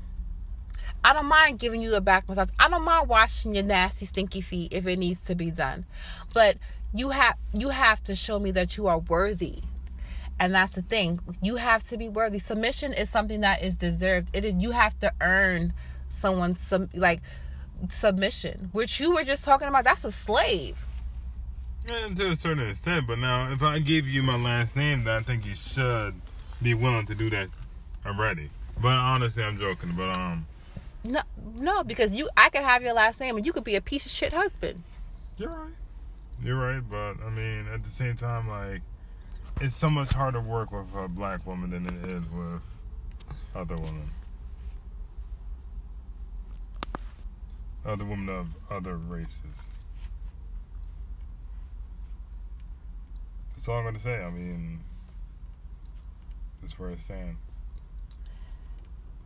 [1.03, 2.51] I don't mind giving you a back massage.
[2.59, 5.87] I don't mind washing your nasty, stinky feet if it needs to be done.
[6.35, 6.59] But
[6.93, 9.63] you have you have to show me that you are worthy.
[10.41, 11.21] And that's the thing.
[11.43, 12.39] You have to be worthy.
[12.39, 14.31] Submission is something that is deserved.
[14.35, 15.75] It is you have to earn
[16.09, 17.21] someone's some like
[17.91, 18.71] submission.
[18.73, 20.87] Which you were just talking about, that's a slave.
[21.87, 25.17] And to a certain extent, but now if I give you my last name, then
[25.17, 26.15] I think you should
[26.63, 27.49] be willing to do that
[28.07, 28.49] already.
[28.81, 29.93] But honestly, I'm joking.
[29.95, 30.47] But um,
[31.05, 31.21] No
[31.55, 34.07] no, because you I could have your last name and you could be a piece
[34.07, 34.83] of shit husband.
[35.37, 35.75] you're right.
[36.43, 38.81] You're right, but I mean, at the same time, like,
[39.61, 42.63] it's so much harder work with a black woman than it is with
[43.55, 44.11] other women.
[47.85, 49.69] Other women of other races.
[53.57, 54.23] That's all I'm gonna say.
[54.23, 54.81] I mean,
[56.63, 57.37] that's where I stand.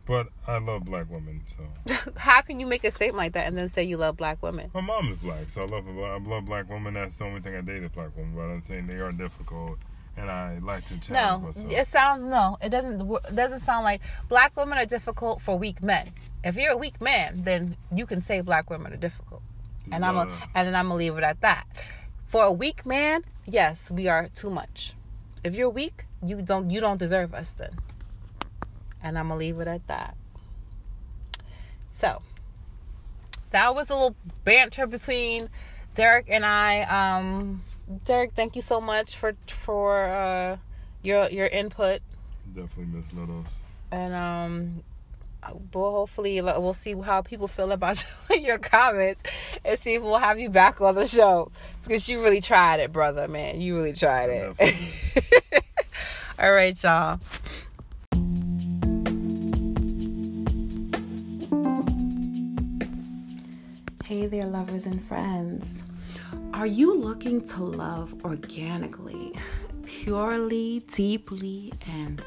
[0.05, 3.57] But I love black women, so How can you make a statement like that and
[3.57, 4.69] then say you love black women?
[4.73, 6.93] my mom is black, so I love I love black women.
[6.93, 8.33] That's the only thing I dated black women.
[8.35, 9.79] But I'm saying they are difficult,
[10.17, 11.71] and I like to challenge No, myself.
[11.71, 12.57] it sounds no.
[12.61, 13.01] It doesn't.
[13.01, 16.11] It doesn't sound like black women are difficult for weak men.
[16.43, 19.41] If you're a weak man, then you can say black women are difficult,
[19.91, 20.21] and I'm a,
[20.53, 21.65] and then I'm gonna leave it at that.
[22.27, 24.93] For a weak man, yes, we are too much.
[25.43, 27.75] If you're weak, you don't you don't deserve us then,
[29.01, 30.15] and I'm gonna leave it at that.
[31.89, 32.21] So
[33.51, 35.49] that was a little banter between
[35.95, 36.81] Derrick and I.
[36.83, 37.61] Um,
[38.05, 40.57] Derrick, thank you so much for for uh,
[41.03, 42.01] your your input,
[42.53, 43.63] Definitely Miss Littles.
[43.91, 44.83] and um,
[45.73, 49.23] we'll hopefully we'll see how people feel about your comments,
[49.63, 51.51] and see if we'll have you back on the show
[51.83, 53.27] because you really tried it, brother.
[53.27, 55.63] Man, you really tried it.
[56.39, 57.19] All right, y'all.
[64.03, 65.79] Hey there, lovers and friends.
[66.53, 69.33] Are you looking to love organically,
[69.85, 72.23] purely, deeply, and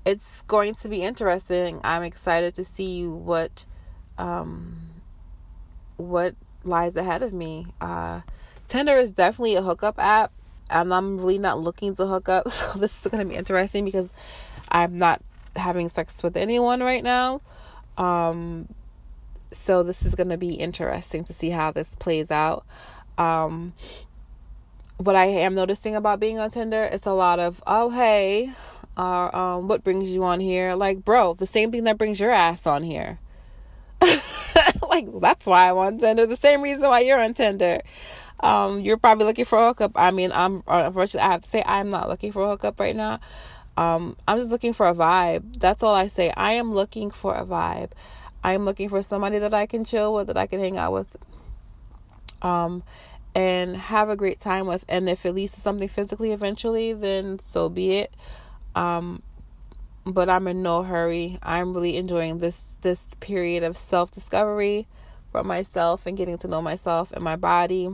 [0.04, 1.80] it's going to be interesting.
[1.82, 3.66] I'm excited to see what
[4.16, 4.76] um,
[5.96, 7.66] what lies ahead of me.
[7.80, 8.20] Uh,
[8.68, 10.32] Tinder is definitely a hookup app,
[10.70, 12.46] and I'm really not looking to hook up.
[12.52, 14.12] So this is going to be interesting because
[14.70, 15.22] I'm not
[15.56, 17.40] having sex with anyone right now.
[17.96, 18.68] Um,
[19.52, 22.64] so this is going to be interesting to see how this plays out.
[23.16, 23.72] Um,
[24.98, 28.52] what I am noticing about being on Tinder it's a lot of oh hey,
[28.98, 30.74] uh, um, what brings you on here?
[30.74, 33.20] Like, bro, the same thing that brings your ass on here.
[34.02, 36.26] like, that's why I'm on Tinder.
[36.26, 37.80] The same reason why you're on Tinder.
[38.40, 39.92] Um, you're probably looking for a hookup.
[39.94, 42.94] I mean, I'm unfortunately I have to say I'm not looking for a hookup right
[42.94, 43.20] now.
[43.76, 45.60] Um, I'm just looking for a vibe.
[45.60, 46.32] That's all I say.
[46.36, 47.92] I am looking for a vibe.
[48.42, 50.92] I am looking for somebody that I can chill with, that I can hang out
[50.92, 51.16] with.
[52.42, 52.82] Um,
[53.38, 54.84] and have a great time with.
[54.88, 58.12] And if it leads to something physically eventually, then so be it.
[58.74, 59.22] Um,
[60.04, 61.38] but I'm in no hurry.
[61.40, 64.88] I'm really enjoying this this period of self discovery
[65.30, 67.88] for myself and getting to know myself and my body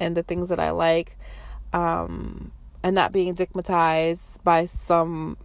[0.00, 1.18] and the things that I like.
[1.74, 5.36] Um, and not being stigmatized by some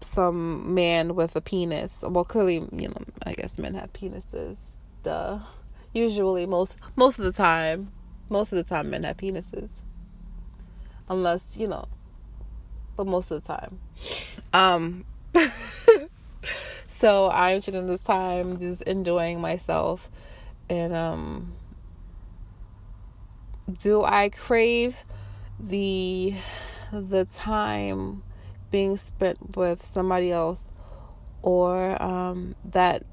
[0.00, 2.02] some man with a penis.
[2.04, 4.56] Well, clearly, you know, I guess men have penises.
[5.04, 5.38] Duh.
[5.92, 7.92] Usually, most most of the time,
[8.30, 9.68] most of the time, men have penises.
[11.08, 11.86] Unless you know,
[12.96, 13.80] but most of the time.
[14.52, 15.04] Um.
[16.86, 20.10] so I'm spending this time just enjoying myself,
[20.68, 21.52] and um.
[23.78, 24.96] Do I crave
[25.60, 26.34] the
[26.92, 28.22] the time
[28.70, 30.70] being spent with somebody else
[31.42, 33.04] or um, that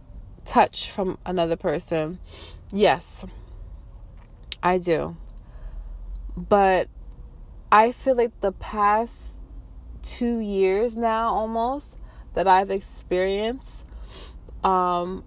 [0.45, 2.19] touch from another person.
[2.71, 3.25] Yes,
[4.61, 5.17] I do.
[6.35, 6.87] But
[7.71, 9.35] I feel like the past
[10.01, 11.97] two years now almost
[12.33, 13.83] that I've experienced,
[14.63, 15.23] um,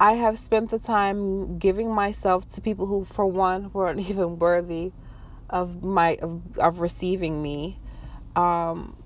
[0.00, 4.92] I have spent the time giving myself to people who, for one, weren't even worthy
[5.50, 7.78] of my of, of receiving me.
[8.36, 8.96] Um,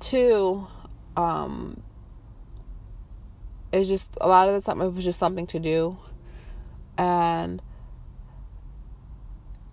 [0.00, 0.66] two,
[1.16, 1.82] um,
[3.72, 5.98] it's just a lot of the time it was just something to do,
[6.98, 7.62] and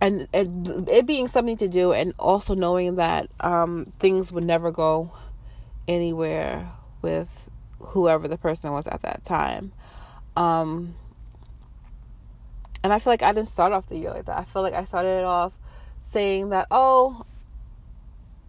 [0.02, 4.72] and and it being something to do, and also knowing that um, things would never
[4.72, 5.12] go
[5.86, 6.68] anywhere
[7.02, 7.48] with
[7.78, 9.70] whoever the person was at that time.
[10.36, 10.96] Um,
[12.82, 14.38] and I feel like I didn't start off the year like that.
[14.38, 15.56] I feel like I started it off
[16.00, 17.24] saying that, oh,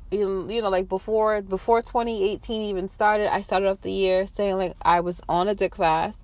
[0.10, 4.58] you you know, like before before 2018 even started, I started off the year saying
[4.58, 6.20] like I was on a dick fast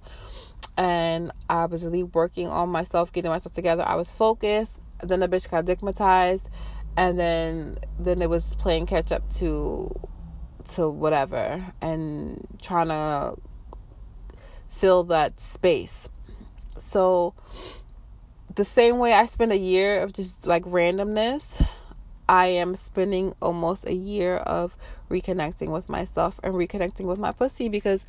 [0.75, 3.83] and I was really working on myself, getting myself together.
[3.85, 4.78] I was focused.
[5.01, 6.47] Then the bitch got dickmatized,
[6.97, 9.93] and then then it was playing catch up to
[10.75, 13.35] to whatever and trying to
[14.69, 16.09] fill that space.
[16.77, 17.33] So
[18.55, 21.65] the same way I spent a year of just like randomness
[22.29, 24.77] I am spending almost a year of
[25.09, 28.05] reconnecting with myself and reconnecting with my pussy because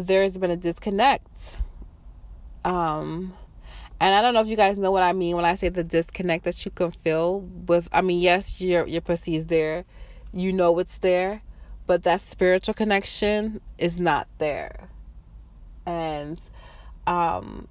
[0.00, 1.58] there's been a disconnect.
[2.64, 3.34] Um,
[4.00, 5.84] and I don't know if you guys know what I mean when I say the
[5.84, 7.88] disconnect that you can feel with.
[7.92, 9.84] I mean, yes, your your pussy is there,
[10.32, 11.42] you know it's there,
[11.86, 14.88] but that spiritual connection is not there.
[15.86, 16.38] And
[17.06, 17.68] um,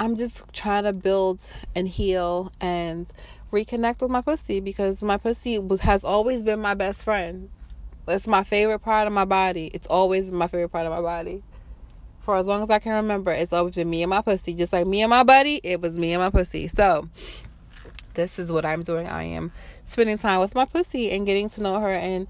[0.00, 3.06] I'm just trying to build and heal and
[3.52, 7.50] reconnect with my pussy because my pussy has always been my best friend.
[8.08, 9.70] It's my favorite part of my body.
[9.74, 11.42] It's always been my favorite part of my body.
[12.26, 14.52] For as long as I can remember, it's always been me and my pussy.
[14.52, 16.66] Just like me and my buddy, it was me and my pussy.
[16.66, 17.08] So,
[18.14, 19.06] this is what I'm doing.
[19.06, 19.52] I am
[19.84, 22.26] spending time with my pussy and getting to know her and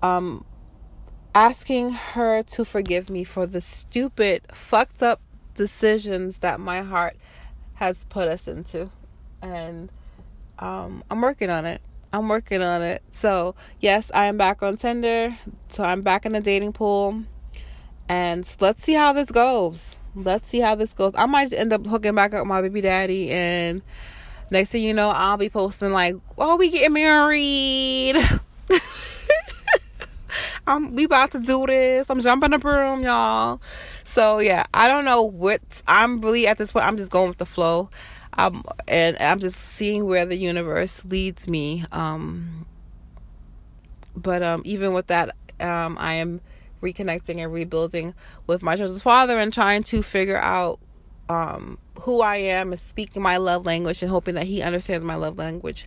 [0.00, 0.44] um
[1.34, 5.20] asking her to forgive me for the stupid, fucked up
[5.54, 7.16] decisions that my heart
[7.74, 8.90] has put us into.
[9.42, 9.90] And
[10.60, 11.82] um, I'm working on it.
[12.12, 13.02] I'm working on it.
[13.10, 15.36] So, yes, I am back on Tinder.
[15.66, 17.24] So, I'm back in the dating pool.
[18.08, 19.96] And let's see how this goes.
[20.14, 21.12] Let's see how this goes.
[21.14, 23.30] I might end up hooking back up with my baby daddy.
[23.30, 23.82] And
[24.50, 28.16] next thing you know, I'll be posting, like, oh, we getting married.
[30.66, 32.08] I'm we about to do this.
[32.08, 33.60] I'm jumping the broom, y'all.
[34.04, 36.86] So yeah, I don't know what I'm really at this point.
[36.86, 37.90] I'm just going with the flow,
[38.34, 41.84] um, and I'm just seeing where the universe leads me.
[41.90, 42.66] Um,
[44.14, 45.30] but um, even with that,
[45.60, 46.40] um, I am
[46.82, 48.14] reconnecting and rebuilding
[48.46, 50.78] with my children's father and trying to figure out
[51.28, 55.14] um, who I am and speaking my love language and hoping that he understands my
[55.14, 55.86] love language.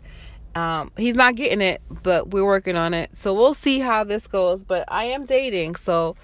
[0.56, 3.16] Um, he's not getting it, but we're working on it.
[3.16, 4.64] So we'll see how this goes.
[4.64, 6.16] But I am dating, so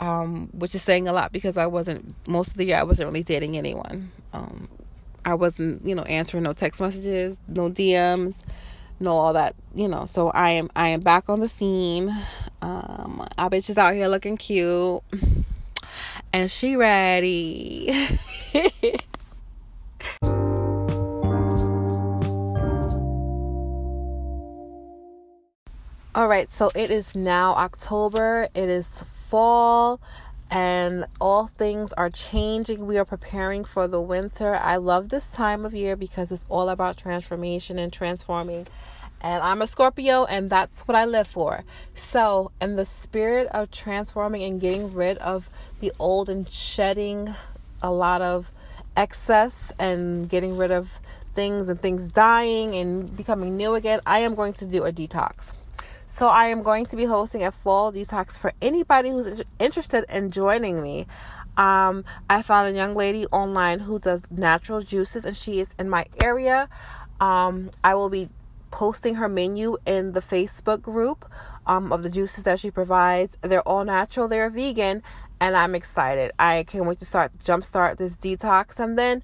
[0.00, 3.08] um, which is saying a lot because I wasn't most of the year I wasn't
[3.08, 4.10] really dating anyone.
[4.32, 4.68] Um,
[5.24, 8.42] I wasn't, you know, answering no text messages, no DMs,
[8.98, 10.04] no all that, you know.
[10.04, 12.12] So I am I am back on the scene.
[12.62, 15.02] Um, I bitch is out here looking cute,
[16.32, 17.92] and she ready.
[26.14, 28.46] All right, so it is now October.
[28.54, 30.00] It is fall
[30.52, 32.86] and all things are changing.
[32.86, 34.54] We are preparing for the winter.
[34.54, 38.66] I love this time of year because it's all about transformation and transforming.
[39.22, 41.64] And I'm a Scorpio, and that's what I live for.
[41.94, 45.48] So, in the spirit of transforming and getting rid of
[45.78, 47.32] the old and shedding
[47.80, 48.50] a lot of
[48.96, 51.00] excess and getting rid of
[51.34, 55.54] things and things dying and becoming new again, I am going to do a detox.
[56.06, 60.30] So I am going to be hosting a fall detox for anybody who's interested in
[60.30, 61.06] joining me.
[61.56, 65.88] Um, I found a young lady online who does natural juices, and she is in
[65.88, 66.68] my area.
[67.20, 68.28] Um, I will be
[68.72, 71.24] posting her menu in the Facebook group
[71.66, 73.38] um, of the juices that she provides.
[73.42, 75.04] They're all natural, they're vegan,
[75.40, 76.32] and I'm excited.
[76.40, 79.22] I can't wait to start jumpstart this detox, and then.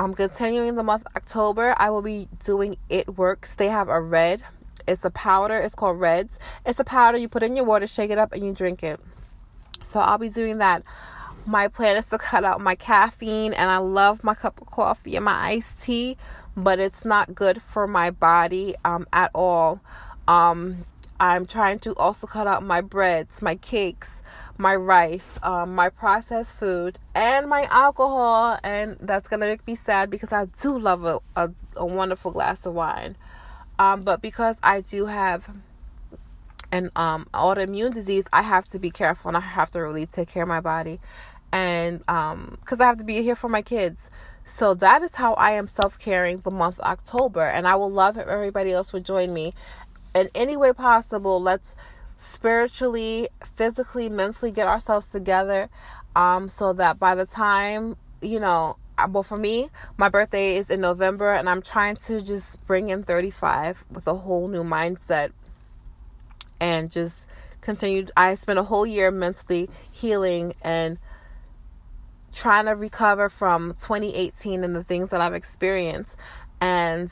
[0.00, 1.74] I'm continuing the month October.
[1.76, 3.56] I will be doing It Works.
[3.56, 4.44] They have a red
[4.88, 5.58] it's a powder.
[5.58, 6.38] It's called Reds.
[6.64, 8.98] It's a powder you put in your water, shake it up, and you drink it.
[9.82, 10.82] So I'll be doing that.
[11.44, 15.16] My plan is to cut out my caffeine, and I love my cup of coffee
[15.16, 16.16] and my iced tea,
[16.58, 19.80] but it's not good for my body um, at all.
[20.26, 20.84] Um,
[21.20, 24.22] I'm trying to also cut out my breads, my cakes,
[24.56, 28.58] my rice, um, my processed food, and my alcohol.
[28.62, 32.66] And that's gonna make me sad because I do love a, a, a wonderful glass
[32.66, 33.16] of wine.
[33.78, 35.48] Um, but because I do have
[36.72, 40.28] an um, autoimmune disease, I have to be careful and I have to really take
[40.28, 40.98] care of my body.
[41.52, 44.10] And because um, I have to be here for my kids.
[44.48, 47.42] So that is how I am self caring the month October.
[47.42, 49.52] And I will love if everybody else would join me
[50.14, 51.40] in any way possible.
[51.40, 51.76] Let's
[52.16, 55.68] spiritually, physically, mentally get ourselves together
[56.16, 58.76] um, so that by the time, you know,
[59.10, 63.04] well for me my birthday is in november and i'm trying to just bring in
[63.04, 65.30] 35 with a whole new mindset
[66.58, 67.24] and just
[67.60, 70.98] continue i spent a whole year mentally healing and
[72.32, 76.16] trying to recover from 2018 and the things that i've experienced
[76.60, 77.10] and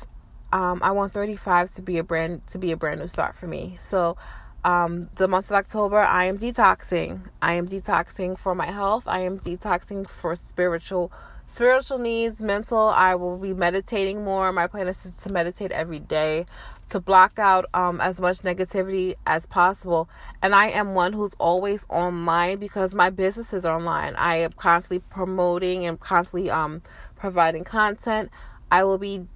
[0.52, 3.46] um, i want 35 to be a brand to be a brand new start for
[3.46, 4.16] me so
[4.64, 7.28] um, the month of October, I am detoxing.
[7.40, 9.04] I am detoxing for my health.
[9.06, 11.12] I am detoxing for spiritual
[11.46, 14.52] spiritual needs, mental, I will be meditating more.
[14.52, 16.46] My plan is to meditate every day
[16.88, 20.08] to block out um, as much negativity as possible.
[20.42, 24.14] And I am one who's always online because my business is online.
[24.16, 26.82] I am constantly promoting and constantly um,
[27.16, 28.30] providing content.
[28.70, 29.26] I will be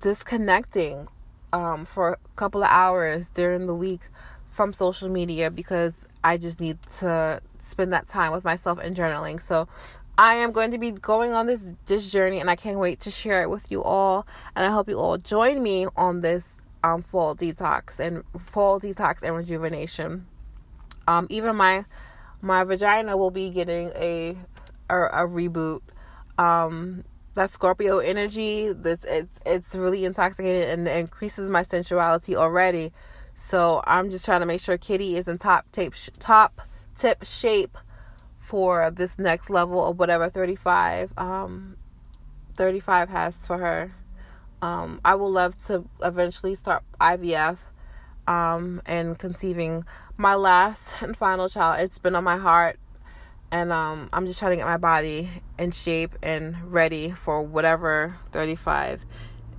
[0.00, 1.08] disconnecting
[1.52, 4.02] um, for a couple of hours during the week
[4.46, 9.40] from social media because I just need to spend that time with myself and journaling.
[9.42, 9.68] So
[10.18, 13.10] I am going to be going on this this journey and I can't wait to
[13.10, 16.55] share it with you all and I hope you all join me on this
[16.86, 20.26] um fall detox and fall detox and rejuvenation.
[21.08, 21.84] Um even my
[22.40, 24.36] my vagina will be getting a
[24.88, 25.80] a, a reboot.
[26.38, 32.92] Um that Scorpio energy, this it's it's really intoxicating and increases my sensuality already.
[33.34, 36.62] So I'm just trying to make sure Kitty is in top tape top
[36.94, 37.76] tip shape
[38.38, 41.76] for this next level of whatever 35 um
[42.54, 43.92] 35 has for her
[44.62, 47.58] um i would love to eventually start ivf
[48.26, 49.84] um and conceiving
[50.16, 52.78] my last and final child it's been on my heart
[53.50, 55.28] and um i'm just trying to get my body
[55.58, 59.04] in shape and ready for whatever 35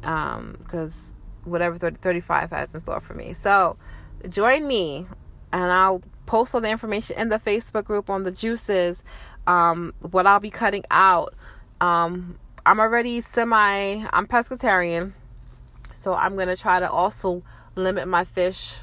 [0.03, 0.99] um because
[1.43, 3.77] whatever 30, 35 has in store for me so
[4.29, 5.05] join me
[5.53, 9.01] and i'll post all the information in the Facebook group on the juices,
[9.47, 11.33] um, what I'll be cutting out.
[11.81, 12.37] Um,
[12.67, 15.13] I'm already semi, I'm pescatarian,
[15.93, 17.41] so I'm gonna try to also
[17.75, 18.75] limit my fish,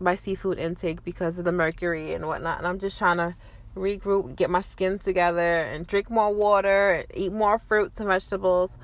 [0.00, 2.58] my seafood intake because of the mercury and whatnot.
[2.58, 3.36] And I'm just trying to
[3.76, 8.76] regroup, get my skin together, and drink more water, eat more fruits and vegetables.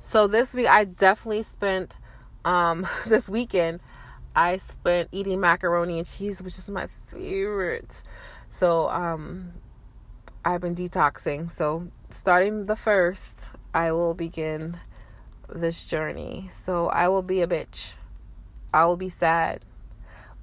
[0.00, 1.96] So this week, I definitely spent
[2.44, 3.80] um, this weekend.
[4.36, 8.02] I spent eating macaroni and cheese, which is my favorite.
[8.50, 9.54] So um,
[10.44, 11.48] I've been detoxing.
[11.48, 14.78] So starting the first, I will begin
[15.52, 16.48] this journey.
[16.52, 17.94] So I will be a bitch.
[18.72, 19.64] I will be sad.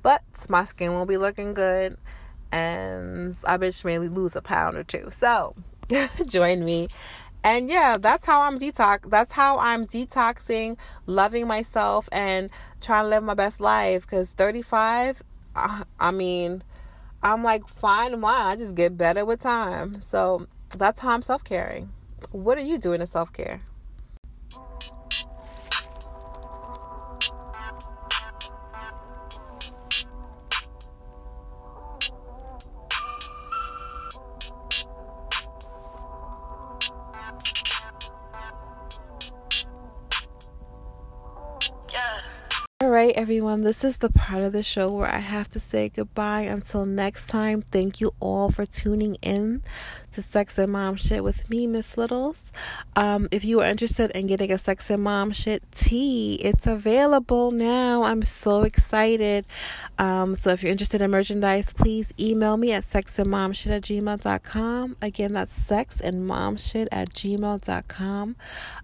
[0.03, 1.97] But my skin will be looking good
[2.51, 5.09] and I bitch may lose a pound or two.
[5.11, 5.55] So
[6.27, 6.89] join me.
[7.43, 9.09] And yeah, that's how I'm detox.
[9.09, 10.77] That's how I'm detoxing,
[11.07, 12.51] loving myself, and
[12.81, 14.05] trying to live my best life.
[14.05, 15.23] Cause 35,
[15.55, 16.61] uh, I mean,
[17.23, 18.45] I'm like fine wine.
[18.45, 20.01] I just get better with time.
[20.01, 21.91] So that's how I'm self caring.
[22.31, 23.61] What are you doing to self care?
[42.91, 46.41] right, everyone, this is the part of the show where I have to say goodbye.
[46.41, 49.63] Until next time, thank you all for tuning in
[50.11, 52.51] to Sex and Mom Shit with me, Miss Littles.
[52.95, 57.51] Um, if you are interested in getting a Sex and Mom Shit tea, it's available
[57.51, 58.03] now.
[58.03, 59.45] I'm so excited.
[59.97, 64.97] Um, so if you're interested in merchandise, please email me at sexandmomshit at gmail.com.
[65.01, 68.35] Again, that's sex and mom shit at gmail.com.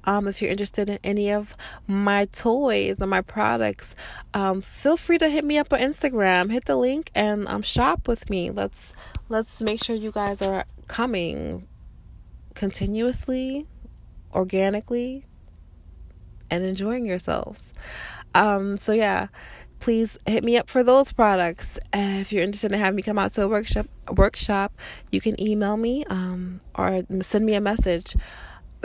[0.06, 1.56] Um, if you're interested in any of
[1.88, 3.96] my toys or my products,
[4.34, 6.52] um, feel free to hit me up on Instagram.
[6.52, 8.50] Hit the link and um, shop with me.
[8.52, 8.94] Let's
[9.30, 11.68] let's make sure you guys are coming
[12.54, 13.68] continuously,
[14.34, 15.26] organically,
[16.50, 17.74] and enjoying yourselves.
[18.34, 19.28] Um, so yeah,
[19.80, 21.78] please hit me up for those products.
[21.94, 24.74] Uh, if you're interested in having me come out to a workshop, workshop,
[25.12, 28.16] you can email me um, or send me a message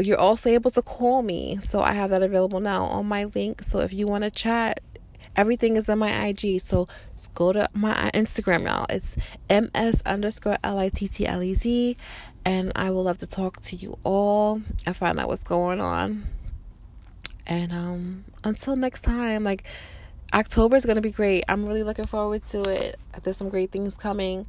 [0.01, 1.59] you're also able to call me.
[1.59, 3.63] So I have that available now on my link.
[3.63, 4.81] So if you want to chat,
[5.37, 6.61] Everything is in my IG.
[6.61, 6.89] So
[7.35, 8.87] go to my Instagram now.
[8.91, 9.17] It's
[9.49, 11.97] ms underscore l i t t l e z,
[12.45, 16.25] and I will love to talk to you all and find out what's going on.
[17.47, 19.65] And um, until next time, like
[20.33, 21.45] October is gonna be great.
[21.49, 22.99] I'm really looking forward to it.
[23.23, 24.47] There's some great things coming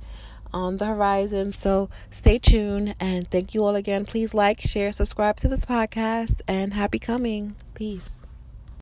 [0.54, 1.52] on the horizon.
[1.54, 4.06] So stay tuned and thank you all again.
[4.06, 7.56] Please like, share, subscribe to this podcast, and happy coming.
[7.74, 8.23] Peace.